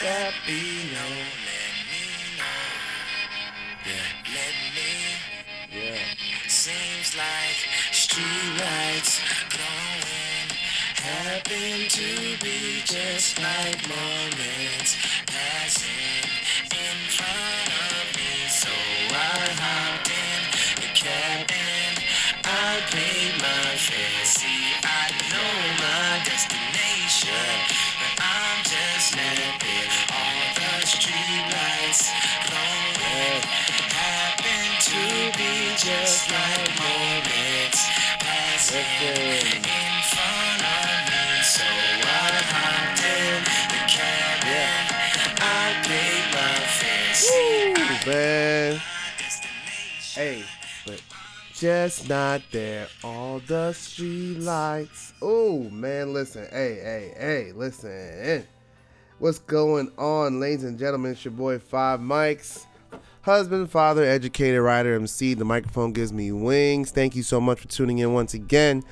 That 0.00 0.32
be 0.46 0.88
no 0.94 1.06
let 1.44 1.76
me 1.90 2.04
know. 2.40 2.64
Yeah, 3.84 4.32
let 4.32 4.56
me. 4.72 4.92
Yeah. 5.76 6.00
Seems 6.48 7.14
like 7.16 7.60
streetlights 7.92 9.20
glowing 9.52 10.48
happen 10.96 11.88
to 11.90 12.42
be 12.42 12.80
just 12.86 13.38
like 13.42 13.76
moments 13.88 15.09
man. 48.20 48.80
Hey, 50.14 50.44
but 50.86 51.02
just 51.54 52.08
not 52.08 52.42
there. 52.50 52.88
All 53.02 53.40
the 53.46 53.72
street 53.72 54.40
lights. 54.40 55.14
Oh 55.22 55.60
man, 55.70 56.12
listen. 56.12 56.46
Hey, 56.50 56.78
hey, 56.82 57.14
hey, 57.16 57.52
listen. 57.54 58.46
What's 59.18 59.38
going 59.38 59.90
on, 59.96 60.40
ladies 60.40 60.64
and 60.64 60.78
gentlemen? 60.78 61.12
It's 61.12 61.24
your 61.24 61.32
boy 61.32 61.58
Five 61.58 62.00
Mics. 62.00 62.66
Husband, 63.22 63.70
father, 63.70 64.04
educator, 64.04 64.62
writer, 64.62 64.94
MC. 64.94 65.34
The 65.34 65.44
microphone 65.44 65.92
gives 65.92 66.12
me 66.12 66.32
wings. 66.32 66.90
Thank 66.90 67.14
you 67.16 67.22
so 67.22 67.40
much 67.40 67.60
for 67.60 67.68
tuning 67.68 67.98
in 67.98 68.12
once 68.12 68.34
again. 68.34 68.82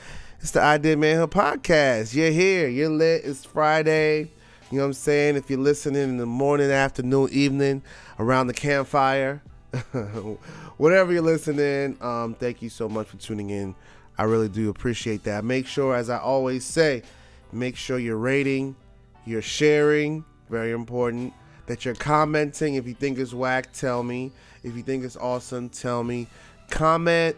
It's 0.40 0.52
the 0.52 0.60
Idea 0.60 0.92
of 0.92 1.00
Manhood 1.00 1.30
podcast. 1.30 2.14
You're 2.14 2.30
here. 2.30 2.68
You're 2.68 2.90
lit. 2.90 3.24
It's 3.24 3.44
Friday. 3.44 4.30
You 4.70 4.76
know 4.76 4.84
what 4.84 4.88
I'm 4.88 4.92
saying? 4.94 5.36
If 5.36 5.48
you're 5.48 5.58
listening 5.58 6.02
in 6.02 6.16
the 6.18 6.26
morning, 6.26 6.70
afternoon, 6.70 7.30
evening, 7.32 7.82
around 8.18 8.48
the 8.48 8.54
campfire, 8.54 9.42
whatever 10.76 11.10
you're 11.10 11.22
listening, 11.22 11.96
um, 12.02 12.34
thank 12.34 12.60
you 12.60 12.68
so 12.68 12.86
much 12.86 13.06
for 13.06 13.16
tuning 13.16 13.48
in. 13.48 13.74
I 14.18 14.24
really 14.24 14.50
do 14.50 14.68
appreciate 14.68 15.24
that. 15.24 15.42
Make 15.42 15.66
sure, 15.66 15.94
as 15.94 16.10
I 16.10 16.18
always 16.18 16.66
say, 16.66 17.02
make 17.50 17.76
sure 17.76 17.98
you're 17.98 18.18
rating, 18.18 18.76
you're 19.24 19.40
sharing, 19.40 20.22
very 20.50 20.72
important. 20.72 21.32
That 21.66 21.84
you're 21.84 21.94
commenting. 21.94 22.74
If 22.74 22.86
you 22.86 22.94
think 22.94 23.18
it's 23.18 23.32
whack, 23.32 23.72
tell 23.72 24.02
me. 24.02 24.32
If 24.64 24.76
you 24.76 24.82
think 24.82 25.04
it's 25.04 25.16
awesome, 25.16 25.68
tell 25.68 26.02
me. 26.02 26.26
Comment, 26.70 27.36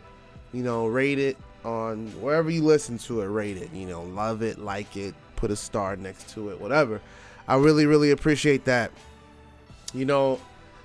you 0.52 0.62
know, 0.62 0.86
rate 0.86 1.18
it 1.18 1.36
on 1.64 2.06
wherever 2.20 2.50
you 2.50 2.62
listen 2.62 2.98
to 2.98 3.20
it, 3.20 3.26
rate 3.26 3.56
it. 3.56 3.72
You 3.72 3.86
know, 3.86 4.02
love 4.02 4.42
it, 4.42 4.58
like 4.58 4.96
it, 4.96 5.14
put 5.36 5.50
a 5.50 5.56
star 5.56 5.96
next 5.96 6.28
to 6.30 6.50
it, 6.50 6.60
whatever. 6.60 7.00
I 7.50 7.56
really, 7.56 7.84
really 7.84 8.12
appreciate 8.12 8.64
that. 8.66 8.92
You 9.92 10.04
know, 10.04 10.38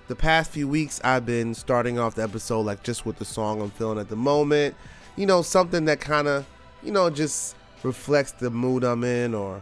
the 0.08 0.16
past 0.16 0.50
few 0.50 0.68
weeks 0.68 1.00
I've 1.04 1.24
been 1.24 1.54
starting 1.54 2.00
off 2.00 2.16
the 2.16 2.24
episode 2.24 2.62
like 2.62 2.82
just 2.82 3.06
with 3.06 3.20
the 3.20 3.26
song 3.26 3.62
I'm 3.62 3.70
feeling 3.70 4.00
at 4.00 4.10
the 4.10 4.16
moment. 4.16 4.74
You 5.16 5.28
know, 5.28 5.44
something 5.44 5.86
that 5.86 6.02
kind 6.02 6.28
of, 6.28 6.44
you 6.82 6.92
know, 6.92 7.12
just 7.12 7.56
reflects 7.84 8.32
the 8.32 8.50
mood 8.50 8.84
I'm 8.84 9.04
in 9.04 9.36
or 9.36 9.62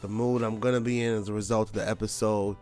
the 0.00 0.08
mood 0.08 0.40
I'm 0.40 0.58
gonna 0.58 0.80
be 0.80 1.02
in 1.02 1.16
as 1.16 1.28
a 1.28 1.34
result 1.34 1.68
of 1.68 1.74
the 1.74 1.86
episode. 1.86 2.56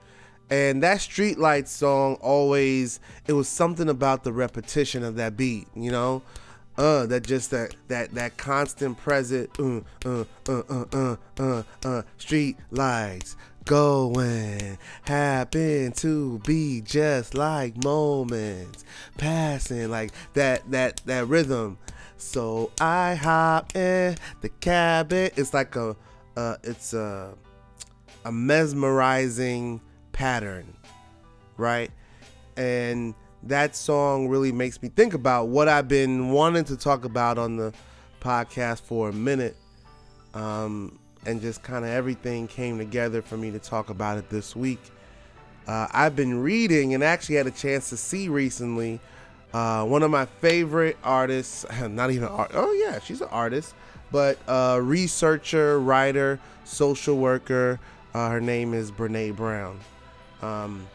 And 0.51 0.83
that 0.83 0.99
Streetlight 0.99 1.69
song 1.69 2.17
always 2.21 2.99
it 3.29 3.35
was 3.35 3.49
something 3.49 3.89
about 3.89 4.25
the 4.25 4.33
repetition 4.33 5.05
of 5.05 5.15
that 5.15 5.37
beat, 5.37 5.69
you 5.77 5.93
know? 5.93 6.23
Uh, 6.77 7.07
that 7.07 7.23
just 7.23 7.53
that 7.53 7.77
that 7.87 8.13
that 8.15 8.37
constant 8.37 8.99
present 8.99 9.49
uh 9.61 9.81
uh 10.05 10.25
uh 10.49 10.63
uh 10.69 10.85
uh 10.93 11.17
uh, 11.39 11.63
uh 11.85 12.03
street 12.19 12.59
lights 12.71 13.37
going. 13.67 14.79
Happen 15.03 15.93
to 15.93 16.39
be 16.41 16.81
just 16.81 17.35
like 17.35 17.77
moments 17.85 18.85
passing 19.19 19.91
like 19.91 20.13
that 20.33 20.71
that 20.71 21.03
that 21.05 21.29
rhythm. 21.29 21.79
So 22.17 22.73
i 22.81 23.15
hop 23.15 23.77
in 23.77 24.17
the 24.41 24.49
cabin. 24.49 25.31
It's 25.37 25.53
like 25.53 25.77
a 25.77 25.95
uh 26.37 26.57
it's 26.63 26.95
a 26.95 27.35
a 28.25 28.33
mesmerizing 28.33 29.81
pattern 30.13 30.77
right? 31.57 31.91
And 32.57 33.15
that 33.45 33.77
song 33.77 34.29
really 34.29 34.53
makes 34.53 34.83
me 34.83 34.89
think 34.89 35.15
about 35.15 35.49
what 35.49 35.69
I've 35.69 35.89
been 35.89 36.31
wanting 36.31 36.65
to 36.65 36.77
talk 36.77 37.05
about 37.05 37.39
on 37.39 37.57
the 37.57 37.73
podcast 38.21 38.81
for 38.81 39.09
a 39.09 39.13
minute. 39.13 39.57
Um, 40.35 40.99
and 41.27 41.41
just 41.41 41.63
kind 41.63 41.85
of 41.85 41.91
everything 41.91 42.47
came 42.47 42.79
together 42.79 43.21
for 43.21 43.37
me 43.37 43.51
to 43.51 43.59
talk 43.59 43.91
about 43.91 44.19
it 44.19 44.31
this 44.31 44.57
week. 44.57 44.81
Uh, 45.67 45.89
I've 45.93 46.15
been 46.15 46.41
reading 46.43 46.95
and 46.95 47.03
actually 47.03 47.35
had 47.35 47.47
a 47.47 47.51
chance 47.51 47.91
to 47.91 47.97
see 47.97 48.29
recently 48.29 49.01
uh, 49.53 49.85
one 49.85 50.03
of 50.03 50.11
my 50.11 50.27
favorite 50.27 50.97
artists, 51.03 51.67
not 51.89 52.11
even 52.11 52.29
art, 52.29 52.53
oh 52.55 52.73
yeah, 52.73 52.99
she's 53.01 53.21
an 53.21 53.29
artist, 53.31 53.75
but 54.13 54.39
uh, 54.49 54.79
researcher, 54.83 55.81
writer, 55.81 56.39
social 56.65 57.17
worker. 57.17 57.81
Uh, 58.15 58.31
her 58.31 58.41
name 58.41 58.75
is 58.75 58.91
Brene 58.91 59.35
Brown. 59.35 59.81
Um, 60.43 60.87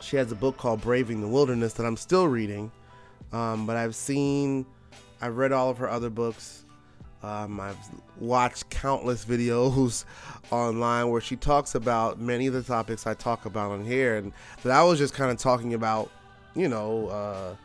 she 0.00 0.16
has 0.16 0.30
a 0.32 0.34
book 0.34 0.56
called 0.56 0.80
Braving 0.80 1.20
the 1.20 1.28
Wilderness 1.28 1.72
that 1.74 1.84
I'm 1.84 1.96
still 1.96 2.28
reading. 2.28 2.70
Um, 3.32 3.66
but 3.66 3.76
I've 3.76 3.94
seen, 3.94 4.64
I've 5.20 5.36
read 5.36 5.52
all 5.52 5.70
of 5.70 5.78
her 5.78 5.88
other 5.88 6.10
books. 6.10 6.64
Um, 7.22 7.58
I've 7.58 7.76
watched 8.18 8.70
countless 8.70 9.24
videos 9.24 10.04
online 10.50 11.10
where 11.10 11.20
she 11.20 11.36
talks 11.36 11.74
about 11.74 12.20
many 12.20 12.46
of 12.46 12.54
the 12.54 12.62
topics 12.62 13.06
I 13.06 13.14
talk 13.14 13.44
about 13.44 13.72
on 13.72 13.84
here, 13.84 14.16
and 14.16 14.32
that 14.62 14.72
I 14.72 14.82
was 14.84 14.98
just 14.98 15.14
kind 15.14 15.30
of 15.30 15.38
talking 15.38 15.74
about, 15.74 16.10
you 16.54 16.68
know, 16.68 17.08
uh, 17.08 17.56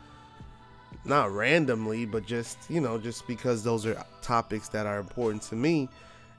not 1.04 1.30
randomly, 1.32 2.06
but 2.06 2.26
just 2.26 2.58
you 2.68 2.80
know, 2.80 2.98
just 2.98 3.26
because 3.26 3.62
those 3.62 3.86
are 3.86 4.04
topics 4.22 4.68
that 4.68 4.86
are 4.86 4.98
important 4.98 5.42
to 5.42 5.54
me. 5.54 5.88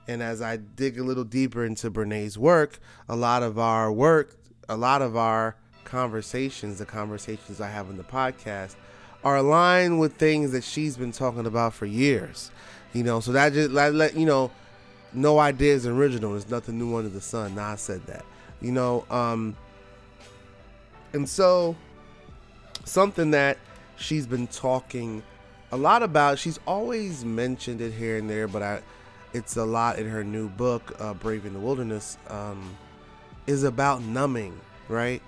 And 0.07 0.21
as 0.21 0.41
I 0.41 0.57
dig 0.57 0.99
a 0.99 1.03
little 1.03 1.23
deeper 1.23 1.65
into 1.65 1.89
Brene's 1.89 2.37
work, 2.37 2.79
a 3.09 3.15
lot 3.15 3.41
of 3.41 3.57
our 3.57 3.91
work, 3.91 4.37
a 4.69 4.77
lot 4.77 5.01
of 5.01 5.15
our 5.15 5.55
conversations, 5.83 6.77
the 6.79 6.85
conversations 6.85 7.61
I 7.61 7.69
have 7.69 7.89
in 7.89 7.97
the 7.97 8.03
podcast, 8.03 8.75
are 9.23 9.37
aligned 9.37 9.99
with 9.99 10.15
things 10.17 10.51
that 10.51 10.63
she's 10.63 10.97
been 10.97 11.11
talking 11.11 11.47
about 11.47 11.73
for 11.73 11.87
years. 11.87 12.51
You 12.95 13.03
know, 13.03 13.19
so 13.19 13.33
that 13.33 13.51
just 13.51 13.71
let, 13.71 13.93
let 13.93 14.15
you 14.15 14.25
know, 14.25 14.51
no 15.11 15.37
idea 15.37 15.73
is 15.73 15.85
original. 15.85 16.31
There's 16.31 16.49
nothing 16.49 16.79
new 16.79 16.95
under 16.95 17.09
the 17.09 17.19
sun. 17.19 17.55
Nah, 17.55 17.73
I 17.73 17.75
said 17.75 18.07
that. 18.07 18.23
You 18.61 18.71
know, 18.71 19.05
um, 19.09 19.57
and 21.11 21.27
so 21.27 21.75
something 22.85 23.31
that 23.31 23.57
she's 23.97 24.25
been 24.25 24.47
talking 24.47 25.23
a 25.73 25.77
lot 25.77 26.03
about. 26.03 26.39
She's 26.39 26.57
always 26.65 27.25
mentioned 27.25 27.81
it 27.81 27.91
here 27.91 28.17
and 28.17 28.29
there, 28.29 28.47
but 28.47 28.63
I, 28.63 28.81
it's 29.33 29.57
a 29.57 29.65
lot 29.65 29.99
in 29.99 30.07
her 30.07 30.23
new 30.23 30.47
book, 30.47 30.95
uh, 30.97 31.13
"Braving 31.15 31.51
the 31.51 31.59
Wilderness," 31.59 32.17
um, 32.29 32.77
is 33.45 33.65
about 33.65 34.03
numbing, 34.03 34.57
right? 34.87 35.21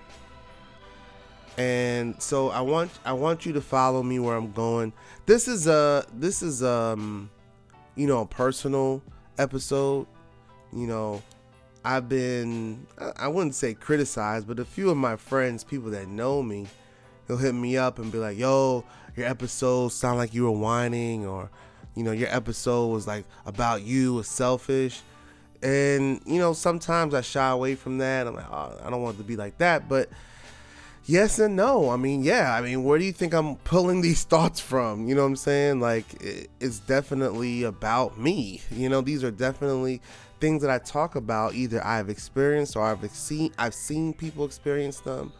and 1.57 2.21
so 2.21 2.49
I 2.49 2.61
want 2.61 2.91
I 3.03 3.13
want 3.13 3.45
you 3.45 3.53
to 3.53 3.61
follow 3.61 4.03
me 4.03 4.19
where 4.19 4.37
I'm 4.37 4.51
going. 4.51 4.93
This 5.25 5.47
is 5.47 5.67
a 5.67 6.05
this 6.13 6.41
is 6.43 6.63
um 6.63 7.29
you 7.97 8.07
know 8.07 8.21
a 8.21 8.25
personal 8.25 9.01
episode. 9.37 10.07
You 10.71 10.87
know, 10.87 11.21
I've 11.83 12.07
been 12.07 12.85
I 13.17 13.27
wouldn't 13.27 13.55
say 13.55 13.73
criticized, 13.73 14.47
but 14.47 14.59
a 14.59 14.65
few 14.65 14.89
of 14.89 14.97
my 14.97 15.17
friends, 15.17 15.63
people 15.63 15.89
that 15.91 16.07
know 16.07 16.41
me, 16.41 16.67
they'll 17.27 17.37
hit 17.37 17.53
me 17.53 17.75
up 17.75 17.99
and 17.99 18.11
be 18.11 18.19
like, 18.19 18.37
"Yo, 18.37 18.85
your 19.15 19.27
episodes 19.27 19.95
sound 19.95 20.17
like 20.17 20.33
you 20.33 20.43
were 20.43 20.51
whining," 20.51 21.25
or 21.25 21.49
you 21.95 22.03
know, 22.03 22.11
your 22.11 22.29
episode 22.29 22.87
was 22.87 23.07
like 23.07 23.25
about 23.45 23.81
you, 23.81 24.13
was 24.13 24.27
selfish. 24.27 25.01
And 25.63 26.21
you 26.25 26.37
know, 26.37 26.53
sometimes 26.53 27.15
I 27.15 27.21
shy 27.21 27.49
away 27.49 27.73
from 27.73 27.97
that. 27.97 28.27
I'm 28.27 28.35
like, 28.35 28.45
oh, 28.51 28.79
I 28.83 28.91
don't 28.91 29.01
want 29.01 29.15
it 29.15 29.17
to 29.19 29.23
be 29.23 29.35
like 29.35 29.57
that, 29.57 29.89
but 29.89 30.07
yes 31.07 31.39
and 31.39 31.55
no. 31.55 31.89
I 31.89 31.97
mean, 31.97 32.23
yeah. 32.23 32.53
I 32.53 32.61
mean, 32.61 32.83
where 32.83 32.99
do 32.99 33.05
you 33.05 33.11
think 33.13 33.33
I'm 33.33 33.55
pulling 33.57 34.01
these 34.07 34.23
thoughts 34.23 34.59
from? 34.59 35.07
You 35.07 35.15
know 35.15 35.21
what 35.21 35.29
I'm 35.29 35.35
saying? 35.35 35.79
Like, 35.79 36.05
it's 36.59 36.79
definitely 36.79 37.63
about 37.63 38.19
me. 38.19 38.61
You 38.69 38.89
know, 38.89 39.01
these 39.01 39.23
are 39.23 39.31
definitely 39.31 40.01
things 40.39 40.61
that 40.61 40.69
I 40.69 40.77
talk 40.77 41.15
about. 41.15 41.55
Either 41.55 41.83
I've 41.83 42.09
experienced 42.09 42.75
or 42.75 42.83
I've 42.83 43.09
seen. 43.11 43.53
I've 43.57 43.73
seen 43.73 44.13
people 44.13 44.45
experience 44.45 44.99
them. 44.99 45.33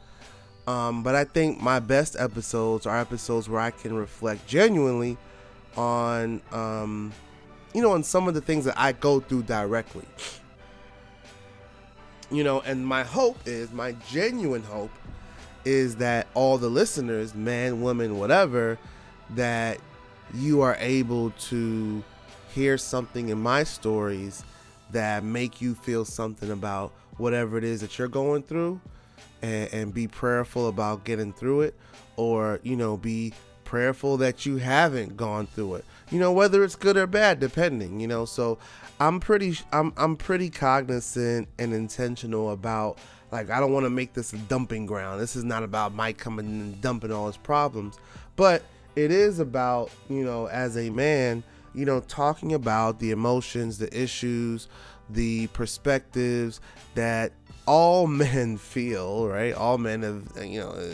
Um, 0.65 1.01
but 1.01 1.15
I 1.15 1.23
think 1.23 1.61
my 1.61 1.79
best 1.79 2.17
episodes 2.19 2.85
are 2.85 2.99
episodes 2.99 3.47
where 3.47 3.61
I 3.61 3.71
can 3.71 3.95
reflect 3.95 4.45
genuinely 4.47 5.17
on, 5.77 6.41
um, 6.51 7.13
you 7.73 7.81
know, 7.81 7.91
on 7.91 8.03
some 8.03 8.27
of 8.27 8.33
the 8.33 8.41
things 8.41 8.65
that 8.65 8.77
I 8.77 8.91
go 8.91 9.21
through 9.21 9.43
directly. 9.43 10.05
You 12.29 12.43
know, 12.43 12.59
and 12.61 12.85
my 12.85 13.03
hope 13.03 13.37
is, 13.45 13.71
my 13.71 13.93
genuine 14.09 14.63
hope 14.63 14.91
is 15.67 15.97
that 15.97 16.27
all 16.33 16.57
the 16.57 16.69
listeners, 16.69 17.35
man, 17.35 17.81
woman, 17.81 18.17
whatever, 18.17 18.79
that 19.31 19.77
you 20.33 20.61
are 20.61 20.77
able 20.79 21.31
to 21.31 22.01
hear 22.53 22.77
something 22.77 23.27
in 23.27 23.37
my 23.37 23.65
stories 23.65 24.43
that 24.91 25.25
make 25.25 25.59
you 25.61 25.75
feel 25.75 26.05
something 26.05 26.51
about 26.51 26.93
whatever 27.17 27.57
it 27.57 27.65
is 27.65 27.81
that 27.81 27.99
you're 27.99 28.07
going 28.07 28.41
through 28.41 28.79
and, 29.41 29.73
and 29.73 29.93
be 29.93 30.07
prayerful 30.07 30.69
about 30.69 31.03
getting 31.03 31.33
through 31.33 31.61
it 31.61 31.75
or 32.15 32.61
you 32.63 32.75
know 32.75 32.95
be 32.95 33.33
prayerful 33.65 34.15
that 34.15 34.45
you 34.45 34.55
haven't 34.57 35.17
gone 35.17 35.45
through 35.45 35.75
it 35.75 35.83
you 36.09 36.17
know 36.19 36.31
whether 36.31 36.63
it's 36.63 36.75
good 36.75 36.95
or 36.95 37.05
bad 37.05 37.39
depending 37.39 37.99
you 37.99 38.07
know. 38.07 38.23
So 38.23 38.57
i'm 38.99 39.19
pretty 39.19 39.57
i'm, 39.73 39.91
I'm 39.97 40.15
pretty 40.15 40.49
cognizant 40.49 41.49
and 41.59 41.73
intentional 41.73 42.51
about 42.51 42.97
like 43.31 43.49
i 43.49 43.59
don't 43.59 43.73
want 43.73 43.85
to 43.85 43.89
make 43.89 44.13
this 44.13 44.33
a 44.33 44.37
dumping 44.37 44.85
ground. 44.85 45.19
This 45.19 45.35
is 45.35 45.43
not 45.43 45.63
about 45.63 45.93
mike 45.93 46.17
coming 46.17 46.45
and 46.45 46.81
dumping 46.81 47.11
all 47.11 47.27
his 47.27 47.37
problems. 47.37 47.97
But 48.35 48.63
it 48.95 49.11
is 49.11 49.39
about 49.39 49.91
you 50.09 50.23
know 50.23 50.47
as 50.47 50.77
a 50.77 50.89
man 50.89 51.43
you 51.73 51.85
know 51.85 51.99
talking 52.01 52.53
about 52.53 52.99
the 52.99 53.11
emotions 53.11 53.77
the 53.77 53.95
issues 53.95 54.67
the 55.09 55.47
perspectives 55.47 56.59
that 56.95 57.31
all 57.65 58.07
men 58.23 58.57
feel 58.57 59.27
right? 59.27 59.53
All 59.53 59.77
men 59.77 60.01
have 60.03 60.23
you 60.43 60.59
know 60.59 60.71
uh, 60.71 60.93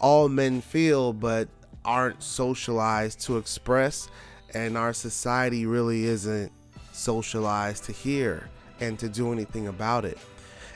all 0.00 0.28
men 0.28 0.60
feel 0.60 1.12
but 1.12 1.48
aren't 1.84 2.22
socialized 2.22 3.20
to 3.22 3.36
express. 3.36 4.08
And 4.52 4.76
our 4.76 4.92
society 4.92 5.64
really 5.64 6.04
isn't 6.04 6.50
socialized 6.92 7.84
to 7.84 7.92
hear 7.92 8.48
and 8.80 8.98
to 8.98 9.08
do 9.08 9.32
anything 9.32 9.68
about 9.68 10.04
it 10.04 10.18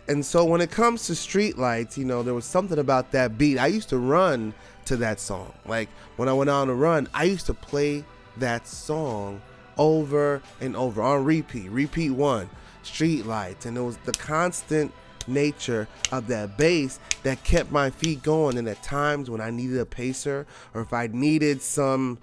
and 0.09 0.25
so 0.25 0.45
when 0.45 0.61
it 0.61 0.71
comes 0.71 1.07
to 1.07 1.13
streetlights 1.13 1.97
you 1.97 2.05
know 2.05 2.23
there 2.23 2.35
was 2.35 2.45
something 2.45 2.79
about 2.79 3.11
that 3.13 3.39
beat 3.39 3.59
i 3.59 3.67
used 3.67 3.89
to 3.89 3.99
run 3.99 4.53
to 4.85 4.97
that 4.97 5.19
song 5.19 5.53
like 5.67 5.89
when 6.17 6.29
i 6.29 6.33
went 6.33 6.51
on 6.51 6.69
a 6.69 6.75
run 6.75 7.09
i 7.15 7.25
used 7.25 7.47
to 7.47 7.55
play 7.55 8.05
that 8.37 8.67
song 8.67 9.41
over 9.79 10.43
and 10.61 10.77
over 10.77 11.03
on 11.03 11.25
repeat 11.25 11.71
repeat 11.71 12.11
one 12.11 12.49
streetlights 12.83 13.67
and 13.67 13.77
it 13.77 13.81
was 13.81 13.97
the 13.99 14.13
constant 14.13 14.93
nature 15.29 15.89
of 16.13 16.27
that 16.29 16.57
bass 16.57 16.99
that 17.23 17.43
kept 17.45 17.71
my 17.71 17.91
feet 17.91 18.23
going. 18.23 18.59
And 18.59 18.69
at 18.69 18.83
times 18.83 19.31
when 19.31 19.41
I 19.41 19.51
needed 19.51 19.79
a 19.79 19.87
pacer 19.87 20.47
or 20.73 20.83
if 20.83 20.93
I 20.93 21.09
needed 21.09 21.63
some 21.63 22.19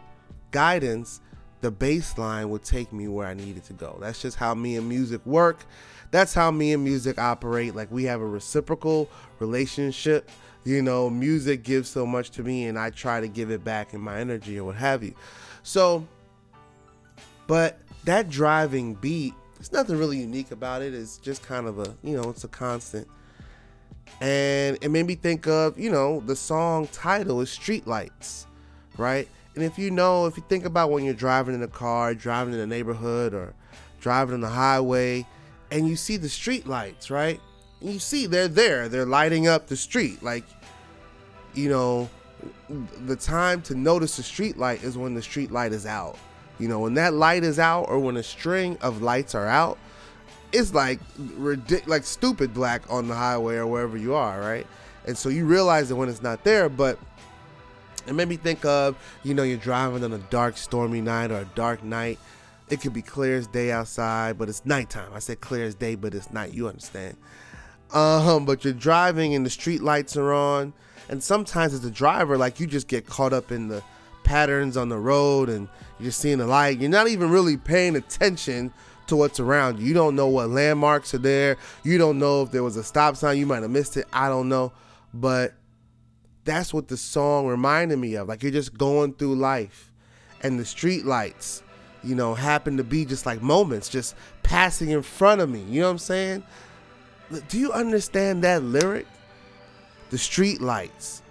guidance, 0.52 1.22
the 1.62 1.72
bass 1.72 2.18
line 2.18 2.50
would 2.50 2.64
take 2.64 2.92
me 2.92 3.08
where 3.08 3.28
I 3.28 3.34
needed 3.34 3.64
to 3.66 3.74
go. 3.74 3.98
That's 4.00 4.22
just 4.22 4.38
how 4.38 4.54
me 4.56 4.76
and 4.78 4.90
music 4.90 5.26
work. 5.26 5.66
That's 6.12 6.34
how 6.34 6.52
me 6.52 6.74
and 6.74 6.84
music 6.84 7.18
operate. 7.18 7.76
Like 7.76 7.92
we 7.92 8.04
have 8.06 8.22
a 8.22 8.26
reciprocal 8.26 9.10
relationship. 9.40 10.30
You 10.64 10.82
know, 10.82 11.10
music 11.10 11.64
gives 11.64 11.90
so 11.90 12.06
much 12.06 12.32
to 12.32 12.44
me 12.44 12.68
and 12.68 12.78
I 12.78 12.92
try 12.92 13.20
to 13.20 13.28
give 13.28 13.50
it 13.50 13.64
back 13.64 13.94
in 13.94 14.02
my 14.02 14.20
energy 14.20 14.60
or 14.60 14.66
what 14.66 14.76
have 14.76 15.04
you. 15.04 15.16
So, 15.64 16.08
but 17.48 17.80
that 18.04 18.30
driving 18.30 18.94
beat 18.96 19.34
there's 19.62 19.74
nothing 19.74 20.00
really 20.00 20.18
unique 20.18 20.50
about 20.50 20.82
it. 20.82 20.92
It's 20.92 21.20
just 21.20 21.44
kind 21.44 21.68
of 21.68 21.78
a, 21.78 21.96
you 22.02 22.20
know, 22.20 22.32
it's 22.32 22.44
a 22.44 22.48
constant. 22.48 23.08
And 24.20 24.76
it 24.82 24.90
made 24.90 25.06
me 25.06 25.14
think 25.14 25.46
of, 25.46 25.78
you 25.78 25.92
know, 25.92 26.20
the 26.22 26.36
song 26.36 26.88
title 26.88 27.42
is 27.42 27.50
Streetlights, 27.50 28.48
right? 28.98 29.28
And 29.54 29.64
if 29.64 29.78
you 29.78 29.92
know, 29.92 30.26
if 30.26 30.36
you 30.36 30.44
think 30.50 30.66
about 30.66 30.90
when 30.90 31.04
you're 31.04 31.14
driving 31.14 31.54
in 31.54 31.62
a 31.62 31.68
car, 31.68 32.16
driving 32.16 32.56
in 32.56 32.60
a 32.60 32.66
neighborhood, 32.66 33.36
or 33.36 33.54
driving 34.00 34.34
on 34.34 34.42
the 34.42 34.50
highway, 34.50 35.28
and 35.72 35.88
you 35.88 35.96
see 35.96 36.18
the 36.18 36.30
street 36.30 36.68
lights, 36.68 37.10
right? 37.10 37.40
And 37.80 37.90
you 37.90 38.00
see 38.00 38.28
they're 38.28 38.48
there, 38.48 38.90
they're 38.90 39.06
lighting 39.06 39.48
up 39.48 39.68
the 39.68 39.78
street. 39.78 40.22
Like, 40.22 40.44
you 41.54 41.70
know, 41.70 42.10
the 43.06 43.16
time 43.16 43.62
to 43.64 43.76
notice 43.76 44.18
the 44.18 44.24
street 44.24 44.58
light 44.58 44.84
is 44.84 44.98
when 44.98 45.14
the 45.14 45.22
street 45.22 45.52
light 45.52 45.72
is 45.72 45.86
out. 45.86 46.18
You 46.60 46.68
know, 46.68 46.80
when 46.80 46.94
that 46.96 47.14
light 47.14 47.44
is 47.44 47.58
out 47.58 47.86
or 47.86 47.98
when 48.00 48.18
a 48.18 48.24
string 48.24 48.78
of 48.82 49.02
lights 49.02 49.34
are 49.34 49.48
out, 49.48 49.80
it's 50.52 50.74
like 50.74 51.00
ridiculous, 51.18 51.88
like 51.88 52.04
stupid 52.04 52.54
black 52.54 52.84
on 52.90 53.08
the 53.08 53.16
highway 53.16 53.56
or 53.56 53.66
wherever 53.66 53.98
you 53.98 54.14
are, 54.14 54.40
right? 54.40 54.68
And 55.08 55.18
so 55.18 55.30
you 55.30 55.46
realize 55.46 55.90
it 55.90 55.96
when 55.96 56.10
it's 56.10 56.22
not 56.22 56.44
there, 56.44 56.70
but 56.70 57.00
it 58.06 58.14
made 58.14 58.28
me 58.28 58.36
think 58.36 58.64
of, 58.66 58.96
you 59.24 59.34
know, 59.34 59.44
you're 59.44 59.58
driving 59.58 60.04
on 60.04 60.14
a 60.14 60.18
dark, 60.18 60.58
stormy 60.58 61.02
night 61.02 61.32
or 61.32 61.40
a 61.40 61.48
dark 61.56 61.84
night. 61.84 62.20
It 62.72 62.82
could 62.82 62.94
be 62.94 63.02
clear 63.02 63.36
as 63.36 63.48
day 63.48 63.72
outside, 63.72 64.38
but 64.38 64.50
it's 64.50 64.66
nighttime. 64.66 65.12
I 65.14 65.20
said 65.20 65.42
clear 65.42 65.66
as 65.66 65.76
day, 65.76 65.96
but 65.96 66.16
it's 66.16 66.32
night. 66.32 66.54
You 66.54 66.68
understand? 66.68 67.18
Um, 67.94 68.46
but 68.46 68.64
you're 68.64 68.74
driving 68.74 69.36
and 69.36 69.46
the 69.46 69.50
street 69.50 69.82
lights 69.82 70.16
are 70.16 70.32
on, 70.32 70.74
and 71.10 71.22
sometimes 71.22 71.74
as 71.74 71.84
a 71.84 71.92
driver, 71.92 72.38
like 72.38 72.60
you 72.60 72.68
just 72.68 72.88
get 72.88 73.06
caught 73.06 73.34
up 73.34 73.52
in 73.52 73.68
the 73.68 73.84
patterns 74.24 74.78
on 74.78 74.88
the 74.88 74.98
road 74.98 75.50
and 75.50 75.68
you're 76.00 76.12
seeing 76.12 76.38
the 76.38 76.48
light. 76.48 76.80
You're 76.80 76.90
not 76.90 77.10
even 77.10 77.30
really 77.30 77.58
paying 77.58 77.98
attention 77.98 78.72
to 79.08 79.18
what's 79.18 79.42
around 79.42 79.80
you. 79.80 79.88
You 79.88 79.94
don't 79.94 80.16
know 80.16 80.28
what 80.28 80.50
landmarks 80.50 81.14
are 81.14 81.18
there. 81.20 81.58
You 81.84 81.98
don't 81.98 82.18
know 82.18 82.44
if 82.44 82.52
there 82.52 82.64
was 82.64 82.78
a 82.78 82.84
stop 82.84 83.18
sign. 83.18 83.38
You 83.38 83.46
might 83.46 83.62
have 83.62 83.72
missed 83.72 83.98
it. 83.98 84.06
I 84.14 84.30
don't 84.30 84.48
know. 84.48 84.72
But 85.14 85.54
that's 86.46 86.74
what 86.74 86.88
the 86.88 86.96
song 86.96 87.48
reminded 87.48 88.00
me 88.00 88.16
of. 88.16 88.30
Like 88.30 88.42
you're 88.42 88.54
just 88.54 88.78
going 88.78 89.14
through 89.14 89.36
life 89.36 89.92
and 90.42 90.58
the 90.58 90.66
street 90.66 91.06
lights, 91.06 91.62
you 92.04 92.16
know, 92.16 92.34
happen 92.34 92.78
to 92.78 92.84
be 92.84 93.06
just 93.06 93.26
like 93.26 93.42
moments 93.42 93.90
just 93.90 94.16
passing 94.44 94.90
in 94.90 95.02
front 95.02 95.42
of 95.42 95.50
me. 95.50 95.62
You 95.62 95.82
know 95.82 95.88
what 95.88 95.92
I'm 95.92 95.98
saying? 96.00 96.44
Do 97.48 97.58
you 97.58 97.72
understand 97.72 98.44
that 98.44 98.64
lyric? 98.64 99.08
The 100.10 100.18
street 100.18 100.62
lights 100.62 101.22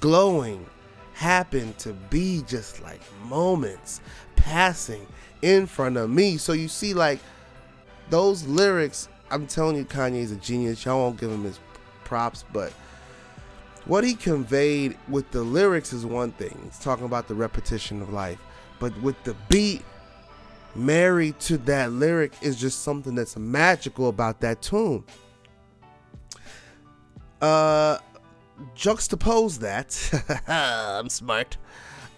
glowing 0.00 0.66
happen 1.14 1.72
to 1.78 1.92
be 1.94 2.42
just 2.46 2.82
like 2.82 3.00
moments 3.24 4.00
passing 4.34 5.06
in 5.42 5.66
front 5.66 5.96
of 5.96 6.10
me. 6.10 6.36
So 6.36 6.52
you 6.52 6.68
see, 6.68 6.92
like 6.92 7.18
those 8.10 8.44
lyrics, 8.44 9.08
I'm 9.30 9.46
telling 9.46 9.76
you, 9.76 9.84
Kanye's 9.84 10.32
a 10.32 10.36
genius. 10.36 10.84
Y'all 10.84 10.98
won't 10.98 11.18
give 11.18 11.30
him 11.30 11.44
his 11.44 11.58
props, 12.04 12.44
but 12.52 12.72
what 13.86 14.04
he 14.04 14.14
conveyed 14.14 14.98
with 15.08 15.30
the 15.30 15.42
lyrics 15.42 15.92
is 15.92 16.04
one 16.04 16.32
thing. 16.32 16.58
He's 16.64 16.78
talking 16.78 17.06
about 17.06 17.28
the 17.28 17.34
repetition 17.34 18.02
of 18.02 18.12
life. 18.12 18.38
But 18.78 19.00
with 19.00 19.22
the 19.24 19.34
beat 19.48 19.82
married 20.76 21.38
to 21.40 21.58
that 21.58 21.92
lyric 21.92 22.32
is 22.42 22.56
just 22.56 22.82
something 22.82 23.14
that's 23.14 23.36
magical 23.36 24.08
about 24.08 24.40
that 24.40 24.62
tune. 24.62 25.04
Uh 27.40 27.98
juxtapose 28.76 29.58
that. 29.58 30.42
I'm 30.48 31.08
smart. 31.08 31.56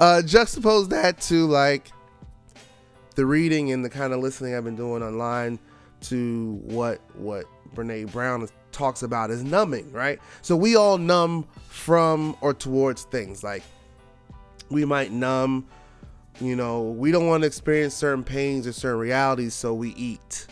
Uh, 0.00 0.22
juxtapose 0.24 0.90
that 0.90 1.20
to 1.22 1.46
like 1.46 1.90
the 3.16 3.26
reading 3.26 3.72
and 3.72 3.84
the 3.84 3.90
kind 3.90 4.12
of 4.12 4.20
listening 4.20 4.54
I've 4.54 4.64
been 4.64 4.76
doing 4.76 5.02
online 5.02 5.58
to 6.02 6.60
what 6.62 7.00
what 7.14 7.46
Brene 7.74 8.10
Brown 8.12 8.48
talks 8.70 9.02
about 9.02 9.30
is 9.30 9.42
numbing, 9.42 9.90
right? 9.92 10.20
So 10.42 10.56
we 10.56 10.76
all 10.76 10.98
numb 10.98 11.48
from 11.68 12.36
or 12.40 12.54
towards 12.54 13.04
things. 13.04 13.42
Like 13.42 13.64
we 14.70 14.84
might 14.84 15.10
numb, 15.10 15.66
you 16.40 16.56
know, 16.56 16.82
we 16.82 17.10
don't 17.10 17.26
want 17.26 17.42
to 17.42 17.46
experience 17.46 17.94
certain 17.94 18.24
pains 18.24 18.66
or 18.66 18.72
certain 18.72 18.98
realities, 18.98 19.54
so 19.54 19.74
we 19.74 19.90
eat, 19.90 20.46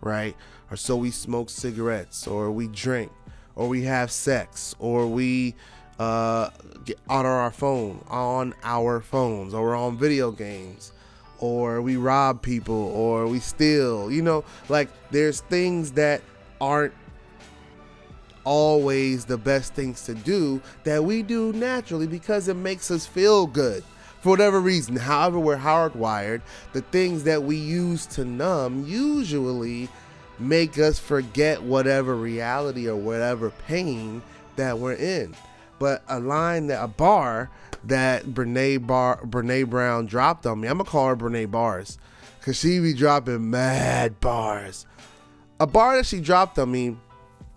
right? 0.00 0.36
Or 0.70 0.76
so 0.76 0.96
we 0.96 1.10
smoke 1.10 1.50
cigarettes 1.50 2.26
or 2.26 2.50
we 2.50 2.68
drink 2.68 3.12
or 3.56 3.68
we 3.68 3.82
have 3.82 4.10
sex, 4.10 4.76
or 4.78 5.06
we 5.06 5.54
uh, 5.98 6.50
get 6.84 6.98
on 7.08 7.24
our 7.26 7.50
phone, 7.50 8.04
on 8.08 8.54
our 8.62 9.00
phones, 9.00 9.54
or 9.54 9.62
we're 9.62 9.76
on 9.76 9.96
video 9.96 10.30
games, 10.30 10.92
or 11.38 11.80
we 11.80 11.96
rob 11.96 12.42
people, 12.42 12.74
or 12.74 13.26
we 13.26 13.40
steal. 13.40 14.12
You 14.12 14.22
know, 14.22 14.44
like 14.68 14.90
there's 15.10 15.40
things 15.40 15.92
that 15.92 16.20
aren't 16.60 16.92
always 18.44 19.24
the 19.24 19.38
best 19.38 19.74
things 19.74 20.04
to 20.04 20.14
do 20.14 20.60
that 20.84 21.02
we 21.02 21.22
do 21.22 21.52
naturally 21.54 22.06
because 22.06 22.46
it 22.46 22.54
makes 22.54 22.92
us 22.92 23.04
feel 23.04 23.46
good 23.46 23.82
for 24.26 24.30
whatever 24.30 24.60
reason. 24.60 24.96
However, 24.96 25.38
we're 25.38 25.56
hardwired, 25.56 26.42
the 26.72 26.80
things 26.80 27.22
that 27.22 27.44
we 27.44 27.54
use 27.54 28.06
to 28.06 28.24
numb 28.24 28.84
usually 28.84 29.88
make 30.40 30.80
us 30.80 30.98
forget 30.98 31.62
whatever 31.62 32.16
reality 32.16 32.88
or 32.88 32.96
whatever 32.96 33.50
pain 33.68 34.20
that 34.56 34.80
we're 34.80 34.94
in. 34.94 35.36
But 35.78 36.02
a 36.08 36.18
line 36.18 36.66
that 36.66 36.82
a 36.82 36.88
bar 36.88 37.50
that 37.84 38.24
Brene 38.24 38.84
Bar 38.84 39.20
Brene 39.22 39.70
Brown 39.70 40.06
dropped 40.06 40.44
on 40.44 40.60
me, 40.60 40.66
I'm 40.66 40.78
gonna 40.78 40.90
call 40.90 41.06
her 41.06 41.16
Brene 41.16 41.48
Bars, 41.48 41.96
cause 42.40 42.56
she 42.56 42.80
be 42.80 42.94
dropping 42.94 43.48
mad 43.48 44.18
bars. 44.18 44.86
A 45.60 45.68
bar 45.68 45.98
that 45.98 46.06
she 46.06 46.18
dropped 46.18 46.58
on 46.58 46.72
me 46.72 46.96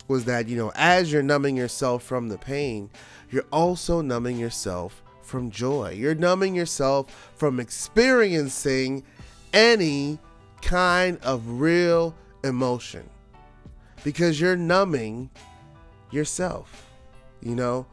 was 0.06 0.26
that 0.26 0.46
you 0.46 0.56
know, 0.56 0.70
as 0.76 1.10
you're 1.10 1.20
numbing 1.20 1.56
yourself 1.56 2.04
from 2.04 2.28
the 2.28 2.38
pain, 2.38 2.90
you're 3.28 3.46
also 3.50 4.02
numbing 4.02 4.38
yourself 4.38 5.02
from 5.30 5.50
joy. 5.50 5.94
You're 5.96 6.16
numbing 6.16 6.54
yourself 6.54 7.30
from 7.36 7.60
experiencing 7.60 9.04
any 9.54 10.18
kind 10.60 11.18
of 11.22 11.60
real 11.60 12.14
emotion 12.44 13.08
because 14.04 14.40
you're 14.40 14.56
numbing 14.56 15.30
yourself. 16.10 16.86
You 17.40 17.54
know, 17.54 17.86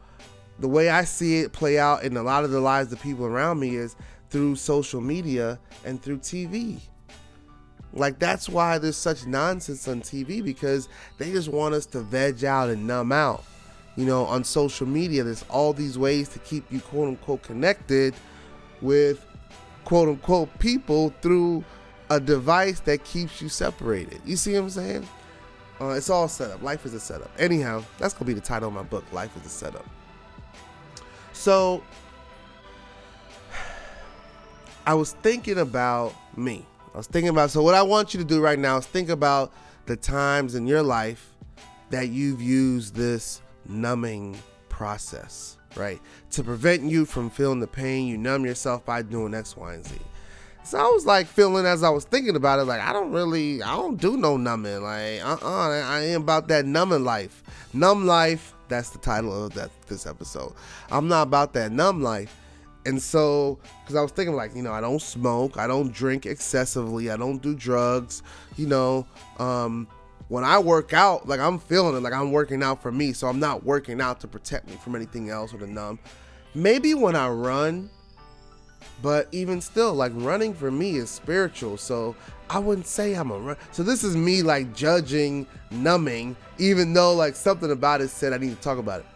the 0.58 0.68
way 0.68 0.90
I 0.90 1.04
see 1.04 1.38
it 1.38 1.52
play 1.52 1.78
out 1.78 2.02
in 2.02 2.16
a 2.16 2.22
lot 2.22 2.44
of 2.44 2.50
the 2.50 2.60
lives 2.60 2.92
of 2.92 3.00
people 3.00 3.24
around 3.24 3.60
me 3.60 3.76
is 3.76 3.96
through 4.30 4.56
social 4.56 5.00
media 5.00 5.58
and 5.84 6.02
through 6.02 6.18
TV. 6.18 6.80
Like 7.92 8.18
that's 8.18 8.48
why 8.48 8.78
there's 8.78 8.96
such 8.96 9.26
nonsense 9.26 9.88
on 9.88 10.02
TV 10.02 10.44
because 10.44 10.88
they 11.16 11.30
just 11.30 11.48
want 11.48 11.74
us 11.74 11.86
to 11.86 12.00
veg 12.00 12.44
out 12.44 12.68
and 12.68 12.86
numb 12.86 13.12
out. 13.12 13.44
You 13.98 14.04
know, 14.04 14.26
on 14.26 14.44
social 14.44 14.86
media, 14.86 15.24
there's 15.24 15.44
all 15.50 15.72
these 15.72 15.98
ways 15.98 16.28
to 16.28 16.38
keep 16.38 16.70
you 16.70 16.78
quote 16.78 17.08
unquote 17.08 17.42
connected 17.42 18.14
with 18.80 19.26
quote 19.84 20.08
unquote 20.08 20.56
people 20.60 21.12
through 21.20 21.64
a 22.08 22.20
device 22.20 22.78
that 22.78 23.02
keeps 23.02 23.42
you 23.42 23.48
separated. 23.48 24.20
You 24.24 24.36
see 24.36 24.52
what 24.52 24.60
I'm 24.60 24.70
saying? 24.70 25.08
Uh, 25.80 25.88
it's 25.88 26.10
all 26.10 26.28
set 26.28 26.52
up. 26.52 26.62
Life 26.62 26.86
is 26.86 26.94
a 26.94 27.00
setup. 27.00 27.32
Anyhow, 27.40 27.82
that's 27.98 28.14
gonna 28.14 28.26
be 28.26 28.34
the 28.34 28.40
title 28.40 28.68
of 28.68 28.74
my 28.74 28.84
book. 28.84 29.04
Life 29.12 29.36
is 29.36 29.44
a 29.44 29.48
setup. 29.48 29.84
So 31.32 31.82
I 34.86 34.94
was 34.94 35.14
thinking 35.14 35.58
about 35.58 36.14
me. 36.36 36.64
I 36.94 36.98
was 36.98 37.08
thinking 37.08 37.30
about 37.30 37.50
so 37.50 37.64
what 37.64 37.74
I 37.74 37.82
want 37.82 38.14
you 38.14 38.20
to 38.20 38.24
do 38.24 38.40
right 38.40 38.60
now 38.60 38.76
is 38.76 38.86
think 38.86 39.08
about 39.08 39.52
the 39.86 39.96
times 39.96 40.54
in 40.54 40.68
your 40.68 40.84
life 40.84 41.32
that 41.90 42.10
you've 42.10 42.40
used 42.40 42.94
this 42.94 43.42
numbing 43.68 44.38
process, 44.68 45.56
right? 45.76 46.00
To 46.30 46.42
prevent 46.42 46.82
you 46.84 47.04
from 47.04 47.30
feeling 47.30 47.60
the 47.60 47.66
pain, 47.66 48.06
you 48.06 48.16
numb 48.18 48.44
yourself 48.44 48.84
by 48.84 49.02
doing 49.02 49.34
X, 49.34 49.56
Y, 49.56 49.74
and 49.74 49.84
Z. 49.84 49.96
So 50.64 50.78
I 50.78 50.82
was 50.88 51.06
like 51.06 51.26
feeling 51.26 51.64
as 51.64 51.82
I 51.82 51.88
was 51.88 52.04
thinking 52.04 52.36
about 52.36 52.58
it, 52.58 52.64
like 52.64 52.80
I 52.80 52.92
don't 52.92 53.10
really, 53.10 53.62
I 53.62 53.74
don't 53.74 53.98
do 53.98 54.16
no 54.16 54.36
numbing. 54.36 54.82
Like, 54.82 55.24
uh, 55.24 55.38
uh 55.42 55.82
I 55.84 56.02
ain't 56.02 56.22
about 56.22 56.48
that 56.48 56.66
numbing 56.66 57.04
life. 57.04 57.42
Numb 57.72 58.06
life. 58.06 58.54
That's 58.68 58.90
the 58.90 58.98
title 58.98 59.46
of 59.46 59.54
that 59.54 59.70
this 59.86 60.06
episode. 60.06 60.52
I'm 60.90 61.08
not 61.08 61.22
about 61.22 61.54
that 61.54 61.72
numb 61.72 62.02
life. 62.02 62.38
And 62.84 63.02
so, 63.02 63.58
because 63.82 63.96
I 63.96 64.02
was 64.02 64.12
thinking, 64.12 64.34
like, 64.36 64.54
you 64.54 64.62
know, 64.62 64.72
I 64.72 64.80
don't 64.80 65.02
smoke, 65.02 65.58
I 65.58 65.66
don't 65.66 65.92
drink 65.92 66.26
excessively, 66.26 67.10
I 67.10 67.16
don't 67.16 67.42
do 67.42 67.54
drugs, 67.54 68.22
you 68.56 68.66
know. 68.66 69.06
Um, 69.38 69.88
when 70.28 70.44
I 70.44 70.58
work 70.58 70.92
out, 70.92 71.26
like, 71.26 71.40
I'm 71.40 71.58
feeling 71.58 71.96
it, 71.96 72.00
like, 72.00 72.12
I'm 72.12 72.32
working 72.32 72.62
out 72.62 72.82
for 72.82 72.92
me, 72.92 73.12
so 73.12 73.26
I'm 73.28 73.40
not 73.40 73.64
working 73.64 74.00
out 74.00 74.20
to 74.20 74.28
protect 74.28 74.68
me 74.68 74.76
from 74.76 74.94
anything 74.94 75.30
else 75.30 75.52
or 75.54 75.58
to 75.58 75.66
numb. 75.66 75.98
Maybe 76.54 76.94
when 76.94 77.16
I 77.16 77.28
run, 77.28 77.90
but 79.02 79.28
even 79.32 79.60
still, 79.60 79.94
like, 79.94 80.12
running 80.14 80.54
for 80.54 80.70
me 80.70 80.96
is 80.96 81.10
spiritual, 81.10 81.76
so 81.76 82.14
I 82.50 82.58
wouldn't 82.58 82.86
say 82.86 83.14
I'm 83.14 83.30
a 83.30 83.38
run. 83.38 83.56
So, 83.72 83.82
this 83.82 84.04
is 84.04 84.16
me, 84.16 84.42
like, 84.42 84.74
judging 84.74 85.46
numbing, 85.70 86.36
even 86.58 86.92
though, 86.92 87.14
like, 87.14 87.34
something 87.34 87.70
about 87.70 88.00
it 88.00 88.08
said 88.08 88.32
I 88.32 88.38
need 88.38 88.54
to 88.54 88.62
talk 88.62 88.78
about 88.78 89.00
it. 89.00 89.06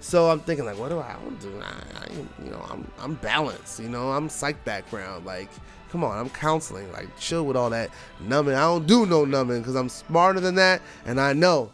So 0.00 0.30
I'm 0.30 0.40
thinking 0.40 0.64
like, 0.64 0.78
what 0.78 0.90
do 0.90 1.00
I, 1.00 1.16
do? 1.40 1.60
I, 1.60 2.04
I, 2.04 2.12
you 2.44 2.50
know, 2.50 2.64
I'm 2.70 2.90
I'm 2.98 3.14
balanced. 3.16 3.80
You 3.80 3.88
know, 3.88 4.12
I'm 4.12 4.28
psych 4.28 4.64
background. 4.64 5.26
Like, 5.26 5.50
come 5.90 6.04
on, 6.04 6.18
I'm 6.18 6.30
counseling. 6.30 6.90
Like, 6.92 7.08
chill 7.18 7.44
with 7.44 7.56
all 7.56 7.70
that 7.70 7.90
numbing. 8.20 8.54
I 8.54 8.60
don't 8.60 8.86
do 8.86 9.06
no 9.06 9.24
numbing 9.24 9.60
because 9.60 9.74
I'm 9.74 9.88
smarter 9.88 10.40
than 10.40 10.54
that, 10.56 10.82
and 11.06 11.20
I 11.20 11.32
know. 11.32 11.72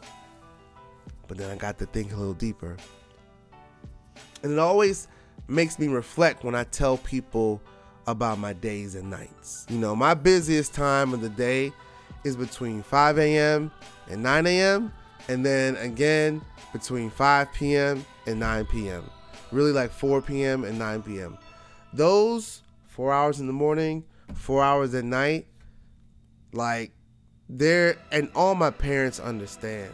But 1.28 1.38
then 1.38 1.50
I 1.50 1.56
got 1.56 1.78
to 1.78 1.86
think 1.86 2.12
a 2.12 2.16
little 2.16 2.34
deeper, 2.34 2.76
and 4.42 4.52
it 4.52 4.58
always 4.58 5.08
makes 5.48 5.78
me 5.78 5.88
reflect 5.88 6.44
when 6.44 6.54
I 6.54 6.64
tell 6.64 6.98
people 6.98 7.60
about 8.06 8.38
my 8.38 8.52
days 8.52 8.94
and 8.94 9.08
nights. 9.08 9.66
You 9.70 9.78
know, 9.78 9.96
my 9.96 10.14
busiest 10.14 10.74
time 10.74 11.14
of 11.14 11.20
the 11.20 11.30
day 11.30 11.72
is 12.24 12.36
between 12.36 12.82
5 12.82 13.18
a.m. 13.18 13.70
and 14.08 14.22
9 14.22 14.46
a.m. 14.46 14.92
and 15.28 15.44
then 15.44 15.76
again 15.76 16.42
between 16.72 17.10
5 17.10 17.52
p.m 17.52 18.04
and 18.26 18.40
9 18.40 18.66
p.m. 18.66 19.10
Really 19.52 19.72
like 19.72 19.90
4 19.90 20.22
p.m. 20.22 20.64
and 20.64 20.78
9 20.78 21.02
p.m. 21.02 21.38
Those 21.92 22.62
four 22.94 23.12
hours 23.12 23.40
in 23.40 23.48
the 23.48 23.52
morning, 23.52 24.04
four 24.34 24.62
hours 24.62 24.94
at 24.94 25.04
night, 25.04 25.48
like 26.52 26.92
they're, 27.48 27.96
and 28.12 28.30
all 28.36 28.54
my 28.54 28.70
parents 28.70 29.18
understand. 29.18 29.92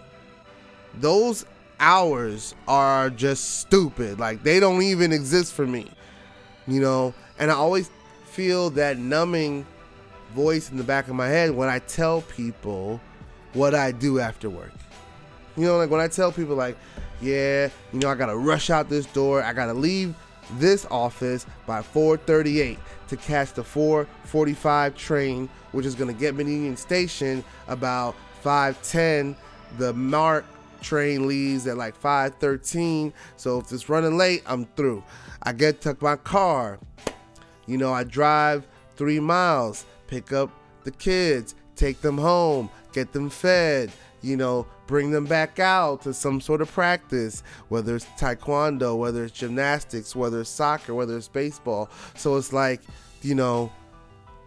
Those 0.97 1.47
hours 1.79 2.55
are 2.69 3.09
just 3.09 3.61
stupid. 3.61 4.21
Like 4.21 4.43
they 4.43 4.61
don't 4.61 4.83
even 4.83 5.13
exist 5.13 5.55
for 5.55 5.67
me, 5.67 5.91
you 6.67 6.83
know? 6.83 7.15
And 7.39 7.51
I 7.51 7.55
always 7.55 7.91
feel 8.27 8.69
that 8.71 8.99
numbing 8.99 9.67
voice 10.35 10.71
in 10.71 10.77
the 10.77 10.85
back 10.85 11.09
of 11.09 11.15
my 11.15 11.27
head 11.27 11.53
when 11.53 11.71
I 11.71 11.79
tell 11.79 12.21
people 12.21 13.01
what 13.55 13.75
I 13.75 13.93
do 13.93 14.21
after 14.21 14.51
work. 14.51 14.75
You 15.57 15.65
know, 15.65 15.79
like 15.79 15.89
when 15.89 16.03
I 16.03 16.09
tell 16.09 16.31
people, 16.33 16.55
like, 16.55 16.77
yeah, 17.23 17.71
you 17.95 17.99
know, 17.99 18.11
I 18.11 18.15
gotta 18.15 18.37
rush 18.37 18.69
out 18.69 18.91
this 18.91 19.07
door. 19.07 19.43
I 19.43 19.55
gotta 19.55 19.73
leave 19.75 20.15
this 20.59 20.87
office 20.91 21.47
by 21.67 21.83
4:38 21.83 22.79
to 23.09 23.17
catch 23.17 23.53
the 23.53 23.63
4:45 23.63 24.97
train, 24.97 25.49
which 25.73 25.87
is 25.87 25.95
gonna 25.95 26.13
get 26.13 26.35
me 26.35 26.45
to 26.45 26.51
Union 26.51 26.77
Station 26.77 27.45
about 27.69 28.15
5:10. 28.43 29.37
The 29.79 29.93
MARC 29.93 30.45
train 30.81 31.29
leaves 31.29 31.67
at 31.67 31.77
like 31.77 31.97
5:13. 31.97 33.13
So 33.37 33.59
if 33.59 33.71
it's 33.73 33.89
running 33.89 34.17
late, 34.17 34.43
I'm 34.47 34.67
through. 34.77 35.03
I 35.43 35.53
get 35.53 35.81
to 35.83 35.97
my 36.01 36.17
car. 36.17 36.79
You 37.67 37.79
know, 37.79 37.93
I 37.93 38.05
drive 38.05 38.67
three 38.97 39.21
miles, 39.21 39.85
pick 40.07 40.33
up 40.33 40.51
the 40.85 40.91
kids, 40.91 41.55
take 41.77 42.01
them 42.01 42.19
home, 42.19 42.71
get 42.93 43.13
them 43.13 43.31
fed. 43.31 43.93
You 44.23 44.37
know, 44.37 44.67
bring 44.87 45.11
them 45.11 45.25
back 45.25 45.59
out 45.59 46.03
to 46.03 46.13
some 46.13 46.41
sort 46.41 46.61
of 46.61 46.71
practice, 46.71 47.43
whether 47.69 47.97
it's 47.97 48.05
taekwondo, 48.19 48.99
whether 48.99 49.25
it's 49.25 49.33
gymnastics, 49.33 50.15
whether 50.15 50.41
it's 50.41 50.51
soccer, 50.51 50.95
whether 50.95 51.17
it's 51.17 51.29
baseball. 51.29 51.89
So 52.17 52.37
it's 52.37 52.53
like, 52.53 52.83
you 53.23 53.35
know, 53.35 53.73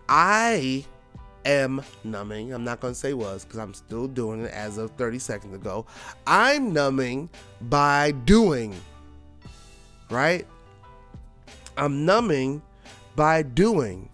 I 0.08 0.86
am 1.46 1.82
numbing. 2.04 2.54
I'm 2.54 2.64
not 2.64 2.80
going 2.80 2.94
to 2.94 3.00
say 3.00 3.14
was 3.14 3.46
because 3.46 3.60
I'm 3.60 3.74
still 3.74 4.08
doing 4.08 4.46
it 4.46 4.52
as 4.52 4.78
of 4.78 4.92
30 4.92 5.20
seconds 5.20 5.56
ago. 5.56 5.86
I'm 6.28 6.74
numbing 6.74 7.30
by 7.62 8.12
doing, 8.12 8.76
right? 10.10 10.46
I'm 11.78 12.06
numbing 12.06 12.62
by 13.16 13.42
doing. 13.42 14.10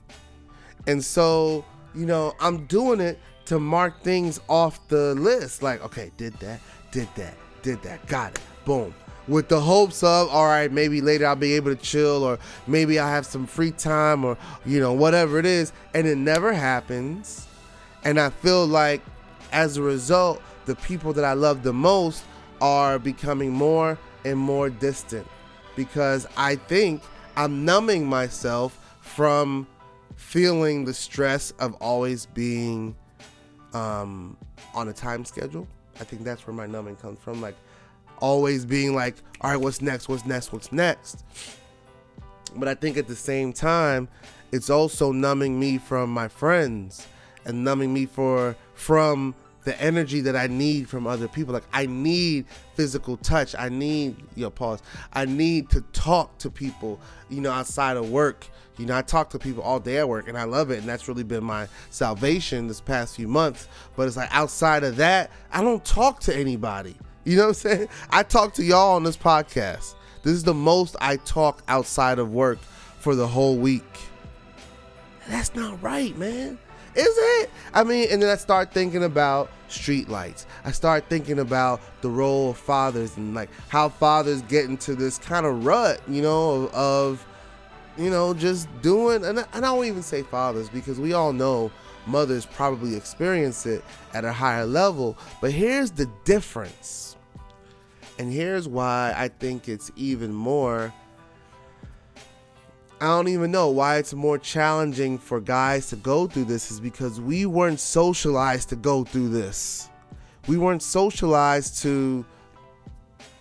And 0.87 1.03
so, 1.03 1.65
you 1.93 2.05
know, 2.05 2.33
I'm 2.39 2.65
doing 2.65 2.99
it 2.99 3.19
to 3.49 3.59
mark 3.59 4.01
things 4.03 4.39
off 4.47 4.87
the 4.89 5.15
list. 5.15 5.63
Like, 5.63 5.83
okay, 5.83 6.11
did 6.17 6.33
that, 6.35 6.61
did 6.91 7.07
that, 7.15 7.33
did 7.63 7.81
that, 7.81 8.05
got 8.05 8.33
it, 8.33 8.39
boom. 8.63 8.93
With 9.27 9.49
the 9.49 9.59
hopes 9.59 10.03
of, 10.03 10.29
all 10.29 10.45
right, 10.45 10.71
maybe 10.71 11.01
later 11.01 11.25
I'll 11.25 11.35
be 11.35 11.53
able 11.53 11.75
to 11.75 11.81
chill, 11.81 12.23
or 12.23 12.37
maybe 12.67 12.99
I 12.99 13.09
have 13.09 13.25
some 13.25 13.47
free 13.47 13.71
time, 13.71 14.23
or 14.23 14.37
you 14.65 14.79
know, 14.79 14.93
whatever 14.93 15.39
it 15.39 15.47
is. 15.47 15.71
And 15.95 16.05
it 16.05 16.17
never 16.17 16.53
happens. 16.53 17.47
And 18.03 18.19
I 18.19 18.29
feel 18.29 18.67
like 18.67 19.01
as 19.51 19.77
a 19.77 19.81
result, 19.81 20.41
the 20.65 20.75
people 20.75 21.11
that 21.13 21.25
I 21.25 21.33
love 21.33 21.63
the 21.63 21.73
most 21.73 22.23
are 22.61 22.99
becoming 22.99 23.51
more 23.51 23.97
and 24.25 24.37
more 24.37 24.69
distant 24.69 25.27
because 25.75 26.27
I 26.37 26.55
think 26.55 27.01
I'm 27.35 27.65
numbing 27.65 28.05
myself 28.05 28.95
from 29.01 29.65
feeling 30.15 30.85
the 30.85 30.93
stress 30.93 31.51
of 31.51 31.73
always 31.75 32.27
being 32.27 32.95
um, 33.73 34.37
on 34.73 34.87
a 34.87 34.93
time 34.93 35.25
schedule. 35.25 35.67
I 35.99 36.03
think 36.03 36.23
that's 36.23 36.45
where 36.47 36.53
my 36.53 36.65
numbing 36.65 36.95
comes 36.97 37.19
from. 37.19 37.41
Like 37.41 37.55
always 38.19 38.65
being 38.65 38.95
like, 38.95 39.15
all 39.41 39.51
right, 39.51 39.59
what's 39.59 39.81
next? 39.81 40.09
What's 40.09 40.25
next? 40.25 40.53
What's 40.53 40.71
next? 40.71 41.23
But 42.55 42.67
I 42.67 42.73
think 42.73 42.97
at 42.97 43.07
the 43.07 43.15
same 43.15 43.53
time, 43.53 44.07
it's 44.51 44.69
also 44.69 45.11
numbing 45.11 45.59
me 45.59 45.77
from 45.77 46.09
my 46.09 46.27
friends 46.27 47.07
and 47.45 47.63
numbing 47.63 47.93
me 47.93 48.05
for 48.05 48.55
from 48.73 49.35
the 49.63 49.79
energy 49.81 50.21
that 50.21 50.35
I 50.35 50.47
need 50.47 50.89
from 50.89 51.07
other 51.07 51.27
people. 51.27 51.53
Like 51.53 51.67
I 51.73 51.85
need 51.85 52.45
physical 52.75 53.17
touch. 53.17 53.55
I 53.57 53.69
need 53.69 54.15
your 54.35 54.51
pause. 54.51 54.81
I 55.13 55.25
need 55.25 55.69
to 55.71 55.81
talk 55.93 56.37
to 56.39 56.49
people, 56.49 56.99
you 57.29 57.41
know, 57.41 57.51
outside 57.51 57.97
of 57.97 58.09
work. 58.09 58.47
You 58.77 58.85
know, 58.85 58.95
I 58.95 59.01
talk 59.01 59.29
to 59.31 59.39
people 59.39 59.61
all 59.61 59.79
day 59.79 59.97
at 59.97 60.07
work 60.07 60.29
and 60.29 60.37
I 60.37 60.45
love 60.45 60.71
it. 60.71 60.79
And 60.79 60.87
that's 60.87 61.07
really 61.07 61.23
been 61.23 61.43
my 61.43 61.67
salvation 61.89 62.67
this 62.67 62.79
past 62.79 63.17
few 63.17 63.27
months. 63.27 63.67
But 63.95 64.07
it's 64.07 64.15
like 64.15 64.29
outside 64.31 64.83
of 64.83 64.95
that, 64.95 65.31
I 65.51 65.61
don't 65.61 65.83
talk 65.83 66.21
to 66.21 66.35
anybody. 66.35 66.95
You 67.25 67.35
know 67.35 67.43
what 67.43 67.47
I'm 67.49 67.53
saying? 67.55 67.89
I 68.09 68.23
talk 68.23 68.53
to 68.53 68.63
y'all 68.63 68.95
on 68.95 69.03
this 69.03 69.17
podcast. 69.17 69.95
This 70.23 70.33
is 70.33 70.43
the 70.43 70.53
most 70.53 70.95
I 71.01 71.17
talk 71.17 71.61
outside 71.67 72.19
of 72.19 72.31
work 72.31 72.59
for 72.99 73.15
the 73.15 73.27
whole 73.27 73.57
week. 73.57 73.83
That's 75.27 75.53
not 75.53 75.81
right, 75.83 76.17
man. 76.17 76.57
Is 76.95 77.15
it? 77.17 77.49
I 77.73 77.83
mean, 77.83 78.07
and 78.11 78.21
then 78.21 78.29
I 78.29 78.35
start 78.35 78.73
thinking 78.73 79.03
about 79.03 79.51
streetlights. 79.69 80.45
I 80.65 80.71
start 80.71 81.05
thinking 81.09 81.39
about 81.39 81.81
the 82.01 82.09
role 82.09 82.51
of 82.51 82.57
fathers 82.57 83.15
and 83.17 83.33
like 83.33 83.49
how 83.67 83.89
fathers 83.89 84.41
get 84.43 84.65
into 84.65 84.95
this 84.95 85.17
kind 85.17 85.45
of 85.45 85.65
rut, 85.65 86.01
you 86.07 86.21
know, 86.21 86.51
of, 86.51 86.73
of 86.73 87.25
you 87.97 88.09
know, 88.09 88.33
just 88.33 88.67
doing, 88.81 89.25
and 89.25 89.39
I, 89.39 89.45
and 89.53 89.65
I 89.65 89.75
don't 89.75 89.85
even 89.85 90.01
say 90.01 90.23
fathers 90.23 90.69
because 90.69 90.99
we 90.99 91.13
all 91.13 91.33
know 91.33 91.71
mothers 92.05 92.45
probably 92.45 92.95
experience 92.95 93.65
it 93.65 93.83
at 94.13 94.25
a 94.25 94.33
higher 94.33 94.65
level. 94.65 95.17
But 95.41 95.51
here's 95.51 95.91
the 95.91 96.09
difference. 96.25 97.17
And 98.17 98.31
here's 98.31 98.67
why 98.67 99.13
I 99.15 99.29
think 99.29 99.69
it's 99.69 99.91
even 99.95 100.33
more. 100.33 100.93
I 103.01 103.07
don't 103.07 103.29
even 103.29 103.49
know 103.49 103.69
why 103.69 103.95
it's 103.97 104.13
more 104.13 104.37
challenging 104.37 105.17
for 105.17 105.39
guys 105.39 105.87
to 105.87 105.95
go 105.95 106.27
through 106.27 106.45
this 106.45 106.69
is 106.69 106.81
because 106.81 107.21
we 107.21 107.45
weren't 107.45 107.79
socialized 107.79 108.67
to 108.69 108.75
go 108.75 109.05
through 109.05 109.29
this. 109.29 109.89
We 110.47 110.57
weren't 110.57 110.83
socialized 110.83 111.81
to 111.83 112.25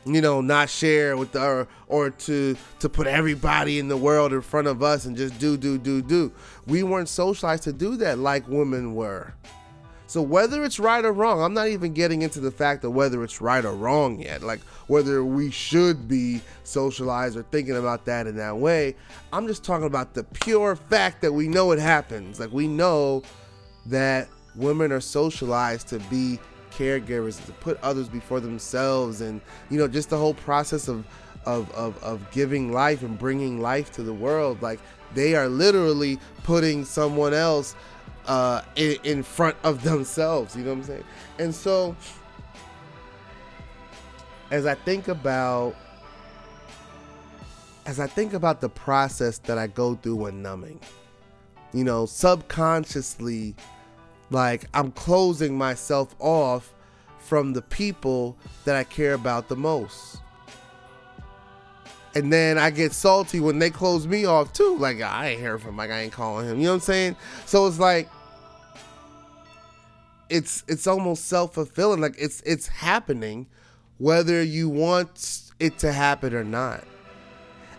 you 0.07 0.21
know 0.21 0.41
not 0.41 0.71
share 0.71 1.17
with 1.17 1.35
or, 1.35 1.67
or 1.88 2.11
to 2.11 2.57
to 2.79 2.88
put 2.88 3.09
everybody 3.09 3.81
in 3.81 3.88
the 3.88 3.97
world 3.97 4.33
in 4.33 4.41
front 4.41 4.69
of 4.69 4.81
us 4.83 5.07
and 5.07 5.17
just 5.17 5.38
do 5.38 5.57
do 5.57 5.77
do 5.77 6.00
do 6.00 6.33
we 6.67 6.83
weren't 6.83 7.09
socialized 7.09 7.65
to 7.65 7.73
do 7.73 7.97
that 7.97 8.19
like 8.19 8.47
women 8.49 8.95
were 8.95 9.35
so 10.09 10.21
whether 10.21 10.65
it's 10.65 10.81
right 10.81 11.05
or 11.05 11.12
wrong 11.12 11.41
i'm 11.41 11.55
not 11.55 11.69
even 11.69 11.93
getting 11.93 12.23
into 12.23 12.41
the 12.41 12.50
fact 12.50 12.83
of 12.83 12.93
whether 12.93 13.23
it's 13.23 13.41
right 13.41 13.65
or 13.65 13.75
wrong 13.75 14.21
yet 14.21 14.43
like 14.43 14.61
whether 14.88 15.23
we 15.23 15.50
should 15.50 16.09
be 16.09 16.41
socialized 16.65 17.37
or 17.37 17.43
thinking 17.45 17.77
about 17.77 18.05
that 18.07 18.27
in 18.27 18.37
that 18.37 18.57
way. 18.57 18.97
I'm 19.33 19.47
just 19.47 19.62
talking 19.62 19.87
about 19.87 20.15
the 20.15 20.25
pure 20.25 20.75
fact 20.75 21.23
that 21.23 21.33
we 21.33 21.47
know 21.47 21.71
it 21.73 21.79
happens. 21.79 22.41
Like 22.41 22.53
we 22.53 22.67
know 22.67 23.23
that 23.87 24.29
women 24.57 24.91
are 24.91 25.00
socialized 25.00 25.88
to 25.88 25.99
be 26.11 26.41
caregivers 26.73 27.45
to 27.47 27.53
put 27.53 27.81
others 27.83 28.09
before 28.09 28.41
themselves 28.41 29.21
and 29.21 29.41
you 29.71 29.79
know 29.79 29.88
just 29.88 30.11
the 30.11 30.17
whole 30.19 30.35
process 30.35 30.88
of 30.88 31.05
of, 31.47 31.71
of, 31.73 32.03
of 32.03 32.31
giving 32.31 32.73
life 32.73 33.03
and 33.03 33.19
bringing 33.19 33.61
life 33.61 33.91
to 33.93 34.03
the 34.03 34.12
world. 34.12 34.61
Like 34.61 34.81
they 35.15 35.35
are 35.35 35.49
literally 35.49 36.19
putting 36.43 36.85
someone 36.85 37.33
else 37.33 37.75
uh, 38.29 38.63
in, 38.77 38.97
in 39.05 39.23
front 39.23 39.57
of 39.65 39.83
themselves 39.83 40.55
you 40.55 40.63
know 40.63 40.71
what 40.71 40.79
i'm 40.79 40.85
saying 40.85 41.05
and 41.39 41.55
so 41.55 41.97
as 44.51 44.67
i 44.67 44.75
think 44.75 45.09
about 45.09 45.75
as 47.87 47.99
i 47.99 48.07
think 48.07 48.35
about 48.35 48.61
the 48.61 48.69
process 48.69 49.39
that 49.39 49.59
i 49.59 49.67
go 49.67 49.95
through 49.97 50.17
when 50.17 50.43
numbing 50.43 50.79
you 51.73 51.85
know 51.85 52.07
subconsciously 52.07 53.55
like 54.31 54.67
I'm 54.75 54.93
closing 54.93 55.57
myself 55.57 56.15
off 56.19 56.75
from 57.19 57.53
the 57.53 57.63
people 57.63 58.37
that 58.65 58.77
I 58.77 58.85
care 58.85 59.15
about 59.15 59.49
the 59.49 59.57
most. 59.57 60.19
And 62.14 62.33
then 62.33 62.59
I 62.59 62.71
get 62.71 62.93
salty 62.93 63.38
when 63.38 63.59
they 63.59 63.71
close 63.71 64.07
me 64.07 64.25
off 64.25 64.53
too. 64.53 64.77
Like 64.79 65.01
I 65.01 65.31
ain't 65.31 65.41
hearing 65.41 65.61
from 65.61 65.77
like 65.77 65.91
I 65.91 66.03
ain't 66.03 66.12
calling 66.12 66.47
him. 66.47 66.59
You 66.59 66.64
know 66.64 66.71
what 66.71 66.75
I'm 66.77 66.81
saying? 66.81 67.17
So 67.47 67.67
it's 67.67 67.79
like 67.79 68.09
it's 70.31 70.64
it's 70.69 70.87
almost 70.87 71.27
self-fulfilling. 71.27 72.01
Like 72.01 72.17
it's 72.19 72.41
it's 72.43 72.69
happening 72.69 73.47
whether 73.99 74.43
you 74.43 74.69
want 74.69 75.43
it 75.59 75.79
to 75.79 75.93
happen 75.93 76.35
or 76.35 76.45
not. 76.45 76.85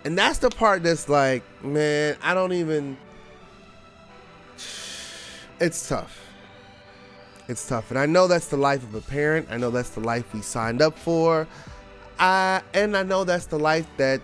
And 0.05 0.17
that's 0.17 0.39
the 0.39 0.49
part 0.49 0.83
that's 0.83 1.09
like, 1.09 1.43
man, 1.63 2.17
I 2.21 2.33
don't 2.33 2.53
even 2.53 2.97
it's 5.59 5.87
tough 5.89 6.19
it's 7.49 7.67
tough. 7.67 7.89
And 7.89 7.99
I 7.99 8.05
know 8.05 8.27
that's 8.27 8.47
the 8.47 8.57
life 8.57 8.83
of 8.83 8.93
a 8.93 9.01
parent. 9.01 9.47
I 9.49 9.57
know 9.57 9.71
that's 9.71 9.89
the 9.89 10.01
life 10.01 10.33
we 10.33 10.41
signed 10.41 10.83
up 10.83 10.97
for. 10.97 11.47
I, 12.19 12.61
and 12.75 12.95
I 12.95 13.01
know 13.01 13.23
that's 13.23 13.47
the 13.47 13.57
life 13.57 13.87
that 13.97 14.21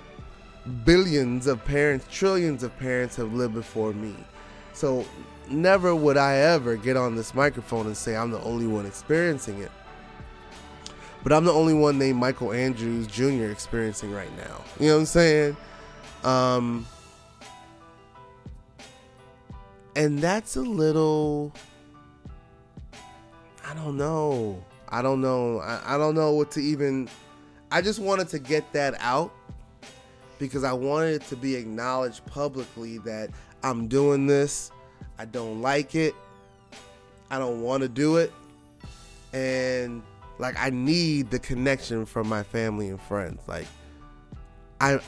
billions 0.85 1.47
of 1.47 1.65
parents, 1.65 2.05
trillions 2.11 2.61
of 2.61 2.77
parents 2.77 3.15
have 3.15 3.33
lived 3.33 3.55
before 3.55 3.93
me. 3.93 4.15
So 4.73 5.05
never 5.49 5.95
would 5.95 6.17
I 6.17 6.35
ever 6.35 6.75
get 6.75 6.97
on 6.97 7.15
this 7.15 7.33
microphone 7.33 7.87
and 7.87 7.97
say 7.97 8.15
I'm 8.15 8.31
the 8.31 8.41
only 8.41 8.67
one 8.67 8.85
experiencing 8.85 9.59
it. 9.61 9.71
But 11.23 11.33
I'm 11.33 11.45
the 11.45 11.53
only 11.53 11.73
one 11.73 11.97
named 11.97 12.19
Michael 12.19 12.53
Andrews 12.53 13.07
Jr. 13.07 13.45
experiencing 13.45 14.11
right 14.11 14.35
now. 14.37 14.63
You 14.79 14.87
know 14.87 14.93
what 14.93 14.99
I'm 14.99 15.05
saying? 15.05 15.57
Um, 16.23 16.85
and 19.95 20.19
that's 20.19 20.55
a 20.55 20.61
little 20.61 21.53
I 23.67 23.73
don't 23.73 23.97
know. 23.97 24.63
I 24.89 25.01
don't 25.01 25.21
know. 25.21 25.59
I, 25.59 25.95
I 25.95 25.97
don't 25.97 26.15
know 26.15 26.31
what 26.31 26.51
to 26.51 26.61
even. 26.61 27.09
I 27.71 27.81
just 27.81 27.99
wanted 27.99 28.29
to 28.29 28.39
get 28.39 28.71
that 28.73 28.95
out 28.99 29.33
because 30.37 30.63
I 30.63 30.71
wanted 30.73 31.15
it 31.15 31.21
to 31.27 31.35
be 31.35 31.55
acknowledged 31.55 32.25
publicly 32.25 32.99
that 32.99 33.31
I'm 33.63 33.87
doing 33.87 34.27
this. 34.27 34.71
I 35.17 35.25
don't 35.25 35.61
like 35.61 35.95
it. 35.95 36.13
I 37.29 37.39
don't 37.39 37.61
want 37.61 37.83
to 37.83 37.89
do 37.89 38.17
it. 38.17 38.31
And 39.33 40.01
like 40.39 40.55
I 40.57 40.69
need 40.69 41.31
the 41.31 41.39
connection 41.39 42.05
from 42.05 42.27
my 42.27 42.43
family 42.43 42.89
and 42.89 42.99
friends. 42.99 43.41
Like 43.47 43.67
I 44.79 44.99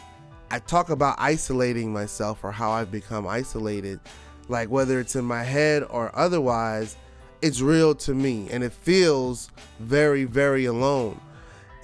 I 0.49 0.59
talk 0.59 0.89
about 0.89 1.15
isolating 1.19 1.91
myself 1.91 2.43
or 2.43 2.51
how 2.51 2.71
I've 2.71 2.91
become 2.91 3.27
isolated, 3.27 3.99
like 4.47 4.69
whether 4.69 4.99
it's 4.99 5.15
in 5.15 5.25
my 5.25 5.43
head 5.43 5.83
or 5.89 6.11
otherwise 6.17 6.95
it's 7.41 7.61
real 7.61 7.93
to 7.93 8.13
me 8.13 8.47
and 8.49 8.63
it 8.63 8.73
feels 8.73 9.51
very, 9.79 10.23
very 10.23 10.65
alone. 10.65 11.19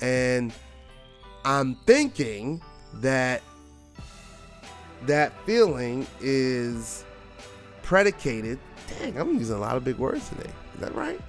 And 0.02 0.54
I'm 1.46 1.76
thinking 1.86 2.62
that 2.96 3.42
that 5.06 5.34
feeling 5.46 6.08
is 6.22 7.04
predicated. 7.84 8.60
Dang, 9.00 9.18
I'm 9.18 9.38
using 9.38 9.56
a 9.56 9.60
lot 9.60 9.78
of 9.78 9.84
big 9.84 9.98
words 9.98 10.28
today. 10.30 10.50
Is 10.74 10.80
that 10.80 10.96
right? 10.96 11.22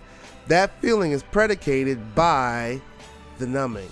That 0.48 0.80
feeling 0.80 1.12
is 1.12 1.22
predicated 1.22 2.14
by 2.14 2.80
the 3.38 3.46
numbing. 3.46 3.90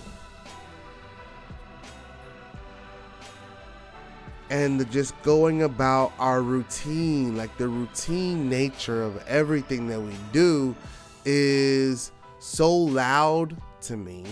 and 4.52 4.78
the 4.78 4.84
just 4.84 5.20
going 5.22 5.62
about 5.62 6.12
our 6.18 6.42
routine, 6.42 7.38
like 7.38 7.56
the 7.56 7.66
routine 7.66 8.50
nature 8.50 9.02
of 9.02 9.16
everything 9.26 9.88
that 9.88 9.98
we 9.98 10.12
do 10.30 10.76
is 11.24 12.12
so 12.38 12.70
loud 12.70 13.56
to 13.80 13.96
me. 13.96 14.26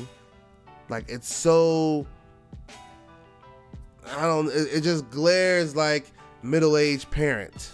Like 0.91 1.07
it's 1.09 1.33
so 1.33 2.07
I 4.15 4.27
don't 4.27 4.51
it, 4.53 4.83
just 4.83 5.09
glares 5.09 5.75
like 5.75 6.13
middle-aged 6.43 7.11
parent 7.11 7.71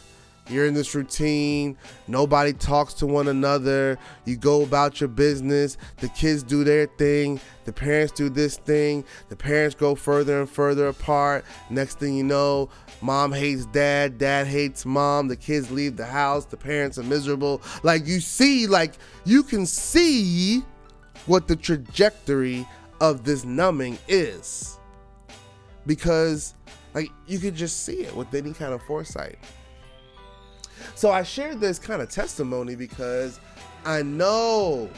you're 0.48 0.66
in 0.66 0.74
this 0.74 0.94
routine. 0.94 1.76
Nobody 2.06 2.52
talks 2.52 2.94
to 2.94 3.06
one 3.06 3.28
another. 3.28 3.98
You 4.24 4.36
go 4.36 4.62
about 4.62 5.00
your 5.00 5.08
business. 5.08 5.76
The 5.96 6.08
kids 6.08 6.42
do 6.42 6.62
their 6.64 6.86
thing. 6.86 7.40
The 7.64 7.72
parents 7.72 8.12
do 8.12 8.28
this 8.28 8.56
thing. 8.56 9.04
The 9.28 9.36
parents 9.36 9.74
go 9.74 9.94
further 9.94 10.40
and 10.40 10.48
further 10.48 10.88
apart. 10.88 11.44
Next 11.68 11.98
thing 11.98 12.16
you 12.16 12.24
know, 12.24 12.68
mom 13.00 13.32
hates 13.32 13.66
dad. 13.66 14.18
Dad 14.18 14.46
hates 14.46 14.86
mom. 14.86 15.28
The 15.28 15.36
kids 15.36 15.70
leave 15.70 15.96
the 15.96 16.06
house. 16.06 16.44
The 16.44 16.56
parents 16.56 16.98
are 16.98 17.02
miserable. 17.02 17.60
Like 17.82 18.06
you 18.06 18.20
see, 18.20 18.66
like 18.66 18.94
you 19.24 19.42
can 19.42 19.66
see 19.66 20.62
what 21.26 21.48
the 21.48 21.56
trajectory 21.56 22.66
of 23.00 23.24
this 23.24 23.44
numbing 23.44 23.98
is. 24.06 24.78
Because 25.86 26.54
like 26.94 27.10
you 27.26 27.38
could 27.38 27.54
just 27.54 27.84
see 27.84 28.02
it 28.02 28.14
with 28.14 28.32
any 28.32 28.52
kind 28.52 28.72
of 28.72 28.82
foresight. 28.82 29.38
So 30.94 31.10
I 31.10 31.22
shared 31.22 31.60
this 31.60 31.78
kind 31.78 32.00
of 32.02 32.08
testimony 32.08 32.74
because 32.74 33.40
I 33.84 34.02
know, 34.02 34.90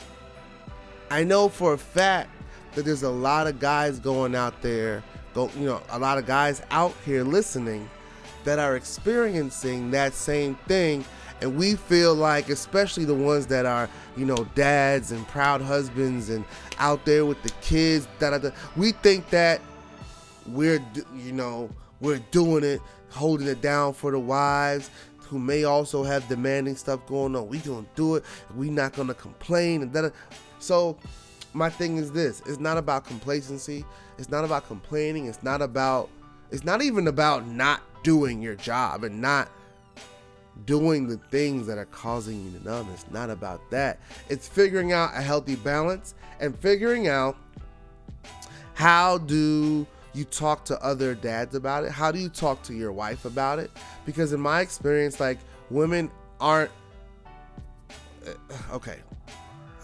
I 1.10 1.24
know 1.24 1.48
for 1.48 1.74
a 1.74 1.78
fact 1.78 2.30
that 2.74 2.84
there's 2.84 3.02
a 3.02 3.10
lot 3.10 3.46
of 3.46 3.58
guys 3.58 3.98
going 3.98 4.34
out 4.34 4.60
there, 4.62 5.02
go, 5.34 5.50
you 5.58 5.66
know, 5.66 5.82
a 5.90 5.98
lot 5.98 6.18
of 6.18 6.26
guys 6.26 6.62
out 6.70 6.94
here 7.04 7.24
listening 7.24 7.88
that 8.44 8.58
are 8.58 8.76
experiencing 8.76 9.90
that 9.90 10.14
same 10.14 10.54
thing. 10.66 11.04
And 11.40 11.56
we 11.56 11.76
feel 11.76 12.14
like, 12.14 12.48
especially 12.48 13.04
the 13.04 13.14
ones 13.14 13.46
that 13.48 13.66
are, 13.66 13.88
you 14.16 14.24
know, 14.24 14.48
dads 14.54 15.12
and 15.12 15.26
proud 15.28 15.60
husbands 15.60 16.30
and 16.30 16.44
out 16.78 17.04
there 17.04 17.24
with 17.26 17.42
the 17.42 17.50
kids, 17.60 18.08
da, 18.18 18.30
da, 18.30 18.38
da, 18.38 18.50
we 18.76 18.92
think 18.92 19.28
that 19.30 19.60
we're, 20.46 20.82
you 21.14 21.32
know, 21.32 21.70
we're 22.00 22.20
doing 22.30 22.64
it, 22.64 22.80
holding 23.10 23.46
it 23.46 23.60
down 23.60 23.92
for 23.92 24.10
the 24.10 24.18
wives 24.18 24.90
who 25.28 25.38
may 25.38 25.64
also 25.64 26.02
have 26.02 26.26
demanding 26.28 26.76
stuff 26.76 27.06
going 27.06 27.36
on. 27.36 27.48
We 27.48 27.58
gonna 27.58 27.86
do 27.94 28.16
it. 28.16 28.24
We 28.56 28.70
not 28.70 28.94
gonna 28.94 29.14
complain 29.14 29.82
and 29.82 29.92
that. 29.92 30.12
So 30.58 30.96
my 31.52 31.70
thing 31.70 31.96
is 31.96 32.12
this: 32.12 32.42
it's 32.46 32.58
not 32.58 32.78
about 32.78 33.04
complacency. 33.04 33.84
It's 34.18 34.30
not 34.30 34.44
about 34.44 34.66
complaining. 34.66 35.26
It's 35.26 35.42
not 35.42 35.62
about. 35.62 36.08
It's 36.50 36.64
not 36.64 36.82
even 36.82 37.08
about 37.08 37.46
not 37.46 37.82
doing 38.02 38.40
your 38.40 38.54
job 38.54 39.04
and 39.04 39.20
not 39.20 39.50
doing 40.64 41.06
the 41.06 41.18
things 41.30 41.66
that 41.66 41.78
are 41.78 41.84
causing 41.86 42.44
you 42.44 42.58
to 42.58 42.64
numb. 42.64 42.88
It's 42.92 43.04
not 43.10 43.30
about 43.30 43.70
that. 43.70 44.00
It's 44.28 44.48
figuring 44.48 44.92
out 44.92 45.10
a 45.14 45.20
healthy 45.20 45.56
balance 45.56 46.14
and 46.40 46.58
figuring 46.58 47.06
out 47.06 47.36
how 48.74 49.18
do 49.18 49.86
you 50.14 50.24
talk 50.24 50.64
to 50.66 50.82
other 50.82 51.14
dads 51.14 51.54
about 51.54 51.84
it? 51.84 51.90
How 51.92 52.10
do 52.10 52.18
you 52.18 52.28
talk 52.28 52.62
to 52.64 52.74
your 52.74 52.92
wife 52.92 53.24
about 53.24 53.58
it? 53.58 53.70
Because 54.06 54.32
in 54.32 54.40
my 54.40 54.60
experience, 54.60 55.20
like 55.20 55.38
women 55.70 56.10
aren't 56.40 56.70
okay. 58.72 58.98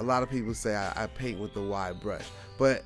A 0.01 0.03
lot 0.03 0.23
of 0.23 0.31
people 0.31 0.55
say 0.55 0.75
I, 0.75 1.05
I 1.05 1.07
paint 1.07 1.39
with 1.39 1.55
the 1.55 1.63
wide 1.63 2.01
brush, 2.01 2.25
but 2.59 2.83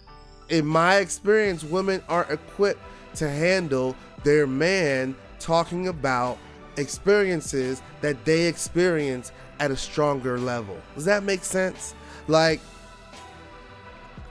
in 0.49 0.67
my 0.67 0.97
experience, 0.97 1.65
women 1.65 2.03
aren't 2.09 2.31
equipped 2.31 2.81
to 3.17 3.29
handle 3.29 3.97
their 4.25 4.47
man 4.47 5.17
talking 5.39 5.89
about 5.89 6.39
experiences 6.77 7.83
that 8.01 8.25
they 8.25 8.47
experience 8.47 9.33
at 9.61 9.71
a 9.71 9.77
stronger 9.77 10.39
level. 10.39 10.77
Does 10.95 11.05
that 11.07 11.23
make 11.23 11.45
sense? 11.45 11.95
Like, 12.27 12.61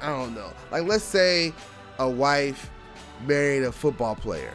I 0.01 0.07
don't 0.07 0.35
know. 0.35 0.53
Like, 0.71 0.83
let's 0.83 1.03
say 1.03 1.53
a 1.99 2.09
wife 2.09 2.69
married 3.25 3.63
a 3.63 3.71
football 3.71 4.15
player, 4.15 4.53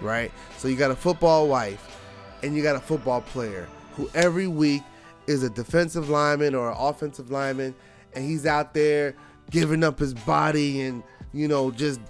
right? 0.00 0.32
So 0.58 0.68
you 0.68 0.76
got 0.76 0.90
a 0.90 0.96
football 0.96 1.48
wife 1.48 2.00
and 2.42 2.56
you 2.56 2.62
got 2.62 2.76
a 2.76 2.80
football 2.80 3.20
player 3.20 3.68
who 3.94 4.10
every 4.14 4.46
week 4.46 4.82
is 5.26 5.42
a 5.42 5.50
defensive 5.50 6.08
lineman 6.08 6.54
or 6.54 6.70
an 6.70 6.76
offensive 6.78 7.30
lineman 7.30 7.74
and 8.14 8.24
he's 8.24 8.46
out 8.46 8.74
there 8.74 9.14
giving 9.50 9.84
up 9.84 9.98
his 9.98 10.14
body 10.14 10.82
and, 10.82 11.02
you 11.32 11.48
know, 11.48 11.70
just 11.70 12.00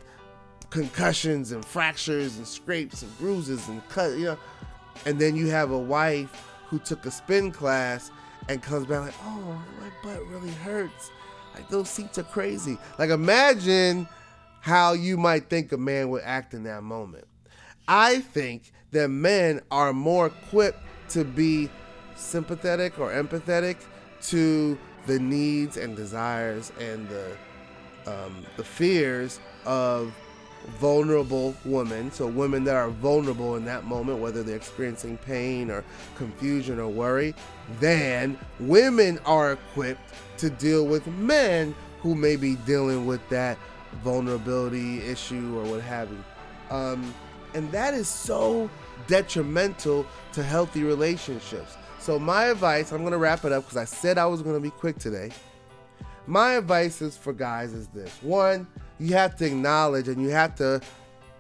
concussions 0.71 1.53
and 1.53 1.65
fractures 1.65 2.37
and 2.37 2.47
scrapes 2.47 3.03
and 3.03 3.19
bruises 3.19 3.69
and 3.69 3.87
cut, 3.89 4.17
you 4.17 4.27
know. 4.27 4.39
And 5.05 5.19
then 5.19 5.37
you 5.37 5.49
have 5.49 5.71
a 5.71 5.79
wife 5.79 6.51
who 6.69 6.79
took 6.79 7.07
a 7.07 7.11
spin 7.11 7.53
class 7.53 8.11
and 8.49 8.63
comes 8.63 8.87
back 8.87 9.03
like, 9.03 9.15
oh, 9.25 9.63
my 9.81 9.89
butt 10.03 10.27
really 10.27 10.51
hurts. 10.51 11.11
Like 11.55 11.69
those 11.69 11.89
seats 11.89 12.19
are 12.19 12.25
crazy. 12.25 12.79
Like 12.99 13.11
imagine 13.11 14.09
how 14.67 14.95
you 14.95 15.17
might 15.17 15.49
think 15.49 15.71
a 15.71 15.77
man 15.77 16.11
would 16.11 16.23
act 16.25 16.53
in 16.53 16.65
that 16.65 16.83
moment. 16.83 17.25
I 17.87 18.19
think 18.19 18.73
that 18.91 19.09
men 19.09 19.61
are 19.71 19.93
more 19.93 20.27
equipped 20.27 20.81
to 21.11 21.25
be 21.25 21.71
sympathetic 22.17 22.99
or 22.99 23.13
empathetic 23.13 23.77
to 24.23 24.77
the 25.07 25.21
needs 25.21 25.77
and 25.77 25.95
desires 25.95 26.73
and 26.81 27.09
the 27.09 27.37
um, 28.09 28.45
the 28.57 28.65
fears 28.65 29.39
of 29.67 30.13
vulnerable 30.81 31.55
women, 31.65 32.11
so 32.11 32.27
women 32.27 32.65
that 32.65 32.75
are 32.75 32.91
vulnerable 32.91 33.55
in 33.55 33.65
that 33.67 33.85
moment, 33.85 34.19
whether 34.19 34.43
they're 34.43 34.57
experiencing 34.57 35.17
pain 35.19 35.71
or 35.71 35.85
confusion 36.17 36.81
or 36.81 36.89
worry, 36.89 37.37
than 37.79 38.37
women 38.59 39.21
are 39.27 39.53
equipped 39.53 40.13
to 40.39 40.51
deal 40.51 40.87
with 40.87 41.07
men 41.07 41.73
who 42.01 42.17
may 42.17 42.35
be 42.35 42.57
dealing 42.67 43.07
with 43.07 43.27
that 43.29 43.57
vulnerability 43.97 45.01
issue 45.03 45.59
or 45.59 45.65
what 45.65 45.81
have 45.83 46.11
you. 46.11 46.25
Um, 46.71 47.15
and 47.55 47.71
that 47.73 47.95
is 47.95 48.09
so 48.09 48.71
detrimental 49.07 50.07
to 50.33 50.43
healthy 50.43 50.83
relationships. 50.83 51.77
So, 51.99 52.19
my 52.19 52.47
advice, 52.47 52.93
I'm 52.93 53.01
going 53.01 53.13
to 53.13 53.19
wrap 53.19 53.45
it 53.45 53.53
up 53.53 53.65
because 53.65 53.77
I 53.77 53.85
said 53.85 54.19
I 54.19 54.27
was 54.27 54.43
going 54.43 54.55
to 54.55 54.61
be 54.61 54.71
quick 54.71 54.99
today. 54.99 55.31
My 56.27 56.53
advice 56.53 57.01
is 57.03 57.17
for 57.17 57.33
guys 57.33 57.73
is 57.73 57.89
this 57.89 58.11
one, 58.21 58.67
you 58.99 59.15
have 59.15 59.37
to 59.37 59.47
acknowledge 59.47 60.09
and 60.09 60.21
you 60.21 60.31
have 60.31 60.55
to, 60.57 60.81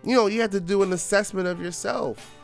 you 0.05 0.14
know, 0.14 0.27
you 0.27 0.40
have 0.40 0.51
to 0.51 0.61
do 0.61 0.83
an 0.83 0.92
assessment 0.92 1.49
of 1.49 1.61
yourself. 1.61 2.35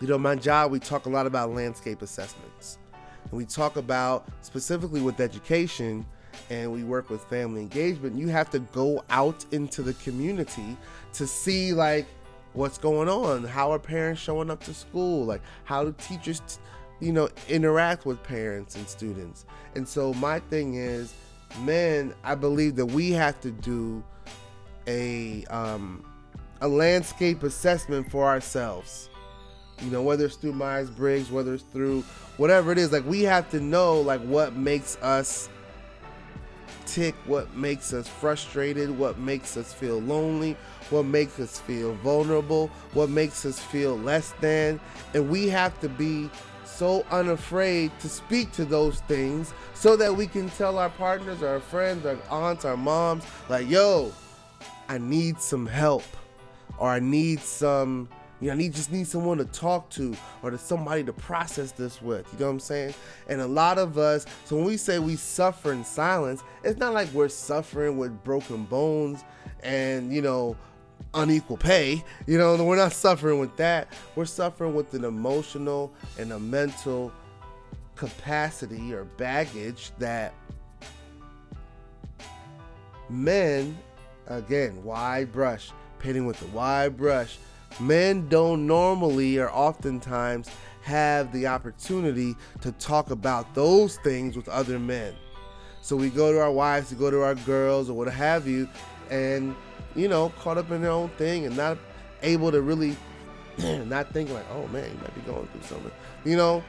You 0.00 0.08
know, 0.08 0.18
my 0.18 0.34
job, 0.34 0.72
we 0.72 0.80
talk 0.80 1.06
a 1.06 1.08
lot 1.08 1.26
about 1.26 1.50
landscape 1.50 2.02
assessments. 2.02 2.78
And 3.22 3.32
we 3.32 3.44
talk 3.44 3.76
about 3.76 4.28
specifically 4.42 5.00
with 5.00 5.20
education 5.20 6.04
and 6.50 6.72
we 6.72 6.84
work 6.84 7.10
with 7.10 7.24
family 7.24 7.60
engagement. 7.60 8.16
You 8.16 8.28
have 8.28 8.50
to 8.50 8.58
go 8.58 9.04
out 9.10 9.44
into 9.52 9.82
the 9.82 9.94
community 9.94 10.76
to 11.14 11.26
see 11.26 11.72
like 11.72 12.06
what's 12.52 12.78
going 12.78 13.08
on. 13.08 13.44
How 13.44 13.72
are 13.72 13.78
parents 13.78 14.20
showing 14.20 14.50
up 14.50 14.62
to 14.64 14.74
school? 14.74 15.24
Like 15.24 15.42
how 15.64 15.84
do 15.84 15.94
teachers, 15.98 16.58
you 17.00 17.12
know, 17.12 17.28
interact 17.48 18.06
with 18.06 18.22
parents 18.22 18.76
and 18.76 18.88
students? 18.88 19.44
And 19.74 19.86
so 19.86 20.14
my 20.14 20.38
thing 20.38 20.74
is, 20.74 21.14
men, 21.60 22.14
I 22.22 22.34
believe 22.34 22.76
that 22.76 22.86
we 22.86 23.10
have 23.12 23.40
to 23.42 23.50
do 23.50 24.02
a 24.86 25.44
um, 25.46 26.04
a 26.60 26.68
landscape 26.68 27.42
assessment 27.42 28.10
for 28.10 28.26
ourselves. 28.26 29.10
You 29.82 29.90
know, 29.90 30.02
whether 30.02 30.26
it's 30.26 30.36
through 30.36 30.52
Myers 30.52 30.90
Briggs, 30.90 31.30
whether 31.30 31.54
it's 31.54 31.64
through 31.64 32.02
whatever 32.36 32.70
it 32.72 32.78
is, 32.78 32.92
like 32.92 33.04
we 33.06 33.22
have 33.22 33.50
to 33.50 33.60
know 33.60 34.00
like 34.00 34.20
what 34.22 34.54
makes 34.54 34.96
us 34.96 35.48
tick, 36.86 37.14
what 37.26 37.54
makes 37.54 37.92
us 37.92 38.08
frustrated, 38.08 38.90
what 38.96 39.18
makes 39.18 39.56
us 39.56 39.72
feel 39.72 40.00
lonely, 40.00 40.56
what 40.90 41.04
makes 41.04 41.38
us 41.40 41.58
feel 41.58 41.94
vulnerable, 41.94 42.68
what 42.92 43.08
makes 43.08 43.44
us 43.44 43.58
feel 43.58 43.98
less 43.98 44.32
than. 44.40 44.80
And 45.14 45.28
we 45.28 45.48
have 45.48 45.78
to 45.80 45.88
be 45.88 46.30
so 46.64 47.04
unafraid 47.10 47.92
to 48.00 48.08
speak 48.08 48.50
to 48.52 48.64
those 48.64 49.00
things 49.02 49.54
so 49.74 49.96
that 49.96 50.14
we 50.14 50.26
can 50.26 50.50
tell 50.50 50.78
our 50.78 50.90
partners, 50.90 51.42
our 51.42 51.60
friends, 51.60 52.04
our 52.04 52.18
aunts, 52.30 52.64
our 52.64 52.76
moms, 52.76 53.24
like, 53.48 53.68
yo, 53.68 54.12
I 54.88 54.98
need 54.98 55.40
some 55.40 55.66
help 55.66 56.04
or 56.78 56.88
I 56.88 57.00
need 57.00 57.40
some 57.40 58.08
you 58.40 58.48
know, 58.48 58.56
need 58.56 58.74
just 58.74 58.92
need 58.92 59.06
someone 59.06 59.38
to 59.38 59.44
talk 59.46 59.88
to 59.90 60.16
or 60.42 60.50
to 60.50 60.58
somebody 60.58 61.04
to 61.04 61.12
process 61.12 61.72
this 61.72 62.02
with. 62.02 62.26
You 62.32 62.40
know 62.40 62.46
what 62.46 62.52
I'm 62.52 62.60
saying? 62.60 62.94
And 63.28 63.40
a 63.40 63.46
lot 63.46 63.78
of 63.78 63.96
us, 63.96 64.26
so 64.44 64.56
when 64.56 64.64
we 64.64 64.76
say 64.76 64.98
we 64.98 65.16
suffer 65.16 65.72
in 65.72 65.84
silence, 65.84 66.42
it's 66.62 66.78
not 66.78 66.92
like 66.92 67.08
we're 67.12 67.28
suffering 67.28 67.96
with 67.96 68.22
broken 68.24 68.64
bones 68.64 69.24
and 69.62 70.12
you 70.12 70.22
know 70.22 70.56
unequal 71.14 71.56
pay. 71.56 72.04
You 72.26 72.38
know, 72.38 72.62
we're 72.62 72.76
not 72.76 72.92
suffering 72.92 73.38
with 73.38 73.56
that. 73.56 73.88
We're 74.16 74.24
suffering 74.24 74.74
with 74.74 74.92
an 74.94 75.04
emotional 75.04 75.92
and 76.18 76.32
a 76.32 76.38
mental 76.38 77.12
capacity 77.96 78.92
or 78.92 79.04
baggage 79.04 79.92
that 79.98 80.34
men, 83.08 83.76
again, 84.26 84.82
wide 84.82 85.32
brush, 85.32 85.70
painting 85.98 86.26
with 86.26 86.38
the 86.40 86.46
wide 86.46 86.96
brush, 86.96 87.38
men 87.80 88.28
don't 88.28 88.66
normally 88.66 89.38
or 89.38 89.50
oftentimes 89.50 90.50
have 90.82 91.32
the 91.32 91.46
opportunity 91.46 92.36
to 92.60 92.72
talk 92.72 93.10
about 93.10 93.54
those 93.54 93.96
things 93.98 94.36
with 94.36 94.48
other 94.48 94.78
men. 94.78 95.14
So 95.80 95.96
we 95.96 96.10
go 96.10 96.32
to 96.32 96.40
our 96.40 96.52
wives, 96.52 96.90
we 96.90 96.98
go 96.98 97.10
to 97.10 97.22
our 97.22 97.34
girls, 97.34 97.90
or 97.90 97.94
what 97.94 98.08
have 98.08 98.46
you, 98.46 98.68
and 99.10 99.54
you 99.94 100.08
know, 100.08 100.30
caught 100.40 100.58
up 100.58 100.70
in 100.70 100.82
their 100.82 100.90
own 100.90 101.08
thing 101.10 101.46
and 101.46 101.56
not 101.56 101.78
able 102.22 102.50
to 102.50 102.60
really, 102.62 102.96
not 103.84 104.12
think 104.12 104.30
like, 104.30 104.46
oh 104.52 104.66
man, 104.68 104.90
you 104.90 104.98
might 105.00 105.14
be 105.14 105.20
going 105.22 105.46
through 105.48 105.62
something. 105.62 105.92
You 106.24 106.36
know, 106.36 106.64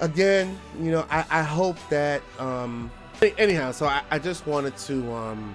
again, 0.00 0.58
you 0.80 0.90
know, 0.90 1.06
I, 1.10 1.24
I 1.30 1.42
hope 1.42 1.76
that, 1.90 2.22
um, 2.38 2.90
anyhow, 3.38 3.72
so 3.72 3.86
I, 3.86 4.02
I 4.10 4.18
just 4.18 4.46
wanted 4.46 4.76
to, 4.78 5.12
um, 5.12 5.54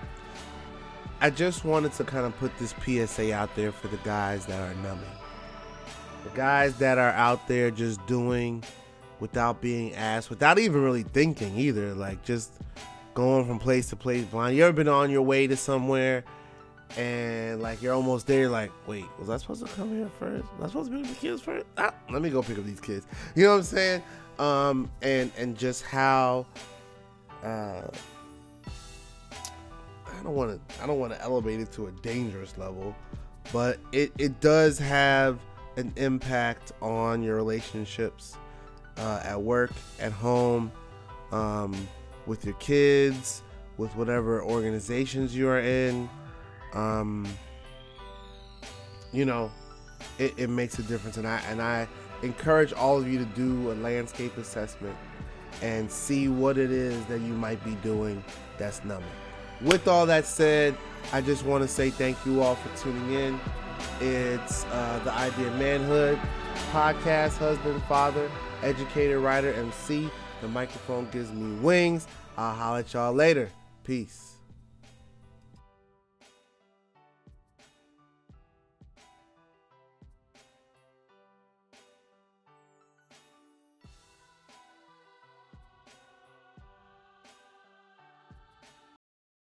I 1.20 1.30
just 1.32 1.66
wanted 1.66 1.94
to 1.94 2.04
kind 2.04 2.26
of 2.26 2.38
put 2.38 2.56
this 2.60 2.76
PSA 2.84 3.34
out 3.34 3.56
there 3.56 3.72
for 3.72 3.88
the 3.88 3.98
guys 3.98 4.46
that 4.46 4.60
are 4.60 4.76
numbing. 4.76 5.10
The 6.24 6.30
guys 6.32 6.76
that 6.78 6.98
are 6.98 7.12
out 7.12 7.48
there 7.48 7.72
just 7.72 8.06
doing 8.06 8.64
without 9.20 9.60
being 9.62 9.96
asked, 9.96 10.30
without 10.30 10.60
even 10.60 10.84
really 10.84 11.04
thinking 11.04 11.58
either, 11.58 11.96
like 11.96 12.24
just 12.24 12.54
going 13.16 13.48
from 13.48 13.58
place 13.58 13.90
to 13.90 13.96
place 13.96 14.26
blind. 14.26 14.56
You 14.56 14.64
ever 14.64 14.74
been 14.74 14.88
on 14.88 15.10
your 15.10 15.24
way 15.24 15.48
to 15.48 15.58
somewhere 15.58 16.24
and 16.96 17.62
like 17.62 17.82
you're 17.82 17.94
almost 17.94 18.28
there, 18.28 18.48
like, 18.48 18.72
wait, 18.86 19.06
was 19.20 19.30
I 19.30 19.38
supposed 19.38 19.66
to 19.66 19.72
come 19.74 19.90
here 19.90 20.10
first? 20.20 20.46
Was 20.60 20.66
I 20.66 20.68
supposed 20.68 20.92
to 20.92 20.98
pick 20.98 21.06
up 21.06 21.14
the 21.14 21.20
kids 21.20 21.42
first? 21.42 21.66
Ah, 21.78 21.94
let 22.12 22.22
me 22.22 22.30
go 22.30 22.44
pick 22.44 22.60
up 22.60 22.66
these 22.66 22.80
kids. 22.80 23.08
You 23.36 23.46
know 23.46 23.52
what 23.52 23.58
I'm 23.58 23.64
saying? 23.64 24.04
Um, 24.38 24.92
and 25.02 25.32
and 25.36 25.58
just 25.58 25.84
how 25.84 26.46
uh 27.44 27.82
I 30.18 30.24
don't 30.24 30.36
want 30.36 30.68
to 30.70 30.84
I 30.84 30.88
don't 30.88 31.00
want 31.00 31.14
to 31.14 31.22
elevate 31.22 31.60
it 31.60 31.72
to 31.74 31.88
a 31.88 31.92
dangerous 31.92 32.58
level, 32.58 32.96
but 33.54 33.80
it 33.92 34.12
it 34.18 34.40
does 34.40 34.80
have 34.80 35.40
an 35.76 35.94
impact 35.96 36.72
on 36.82 37.22
your 37.22 37.36
relationships 37.36 38.36
uh, 38.98 39.22
at 39.24 39.40
work, 39.40 39.72
at 40.00 40.12
home, 40.12 40.72
um, 41.32 41.88
with 42.26 42.46
your 42.46 42.56
kids, 42.56 43.44
with 43.78 43.96
whatever 43.96 44.44
organizations 44.44 45.36
you 45.36 45.48
are 45.48 45.60
in. 45.60 46.10
Um, 46.74 47.28
you 49.14 49.26
know, 49.26 49.52
it, 50.18 50.34
it 50.38 50.50
makes 50.50 50.80
a 50.80 50.84
difference, 50.84 51.18
and 51.18 51.28
I 51.28 51.40
and 51.50 51.62
I 51.62 51.88
encourage 52.24 52.74
all 52.74 52.98
of 52.98 53.08
you 53.08 53.20
to 53.20 53.26
do 53.26 53.72
a 53.72 53.76
landscape 53.76 54.36
assessment 54.38 54.96
and 55.62 55.92
see 55.92 56.28
what 56.28 56.58
it 56.58 56.72
is 56.72 57.04
that 57.06 57.20
you 57.22 57.34
might 57.34 57.64
be 57.64 57.76
doing 57.76 58.24
that's 58.58 58.84
numbing. 58.84 59.08
With 59.62 59.88
all 59.88 60.06
that 60.06 60.26
said, 60.26 60.78
I 61.12 61.22
just 61.22 61.46
want 61.46 61.64
to 61.64 61.68
say 61.68 61.90
thank 61.90 62.18
you 62.26 62.42
all 62.42 62.56
for 62.56 62.78
tuning 62.78 63.14
in. 63.14 63.40
It's 64.00 64.66
uh, 64.66 65.00
the 65.04 65.12
Idea 65.12 65.50
Manhood 65.52 66.20
podcast, 66.72 67.38
husband, 67.38 67.82
father, 67.84 68.30
educator, 68.62 69.20
writer, 69.20 69.54
MC. 69.54 70.10
The 70.42 70.48
microphone 70.48 71.08
gives 71.12 71.32
me 71.32 71.56
wings. 71.60 72.08
I'll 72.38 72.54
holler 72.54 72.80
at 72.80 72.94
y'all 72.94 73.14
later. 73.14 73.50
Peace. 73.84 74.37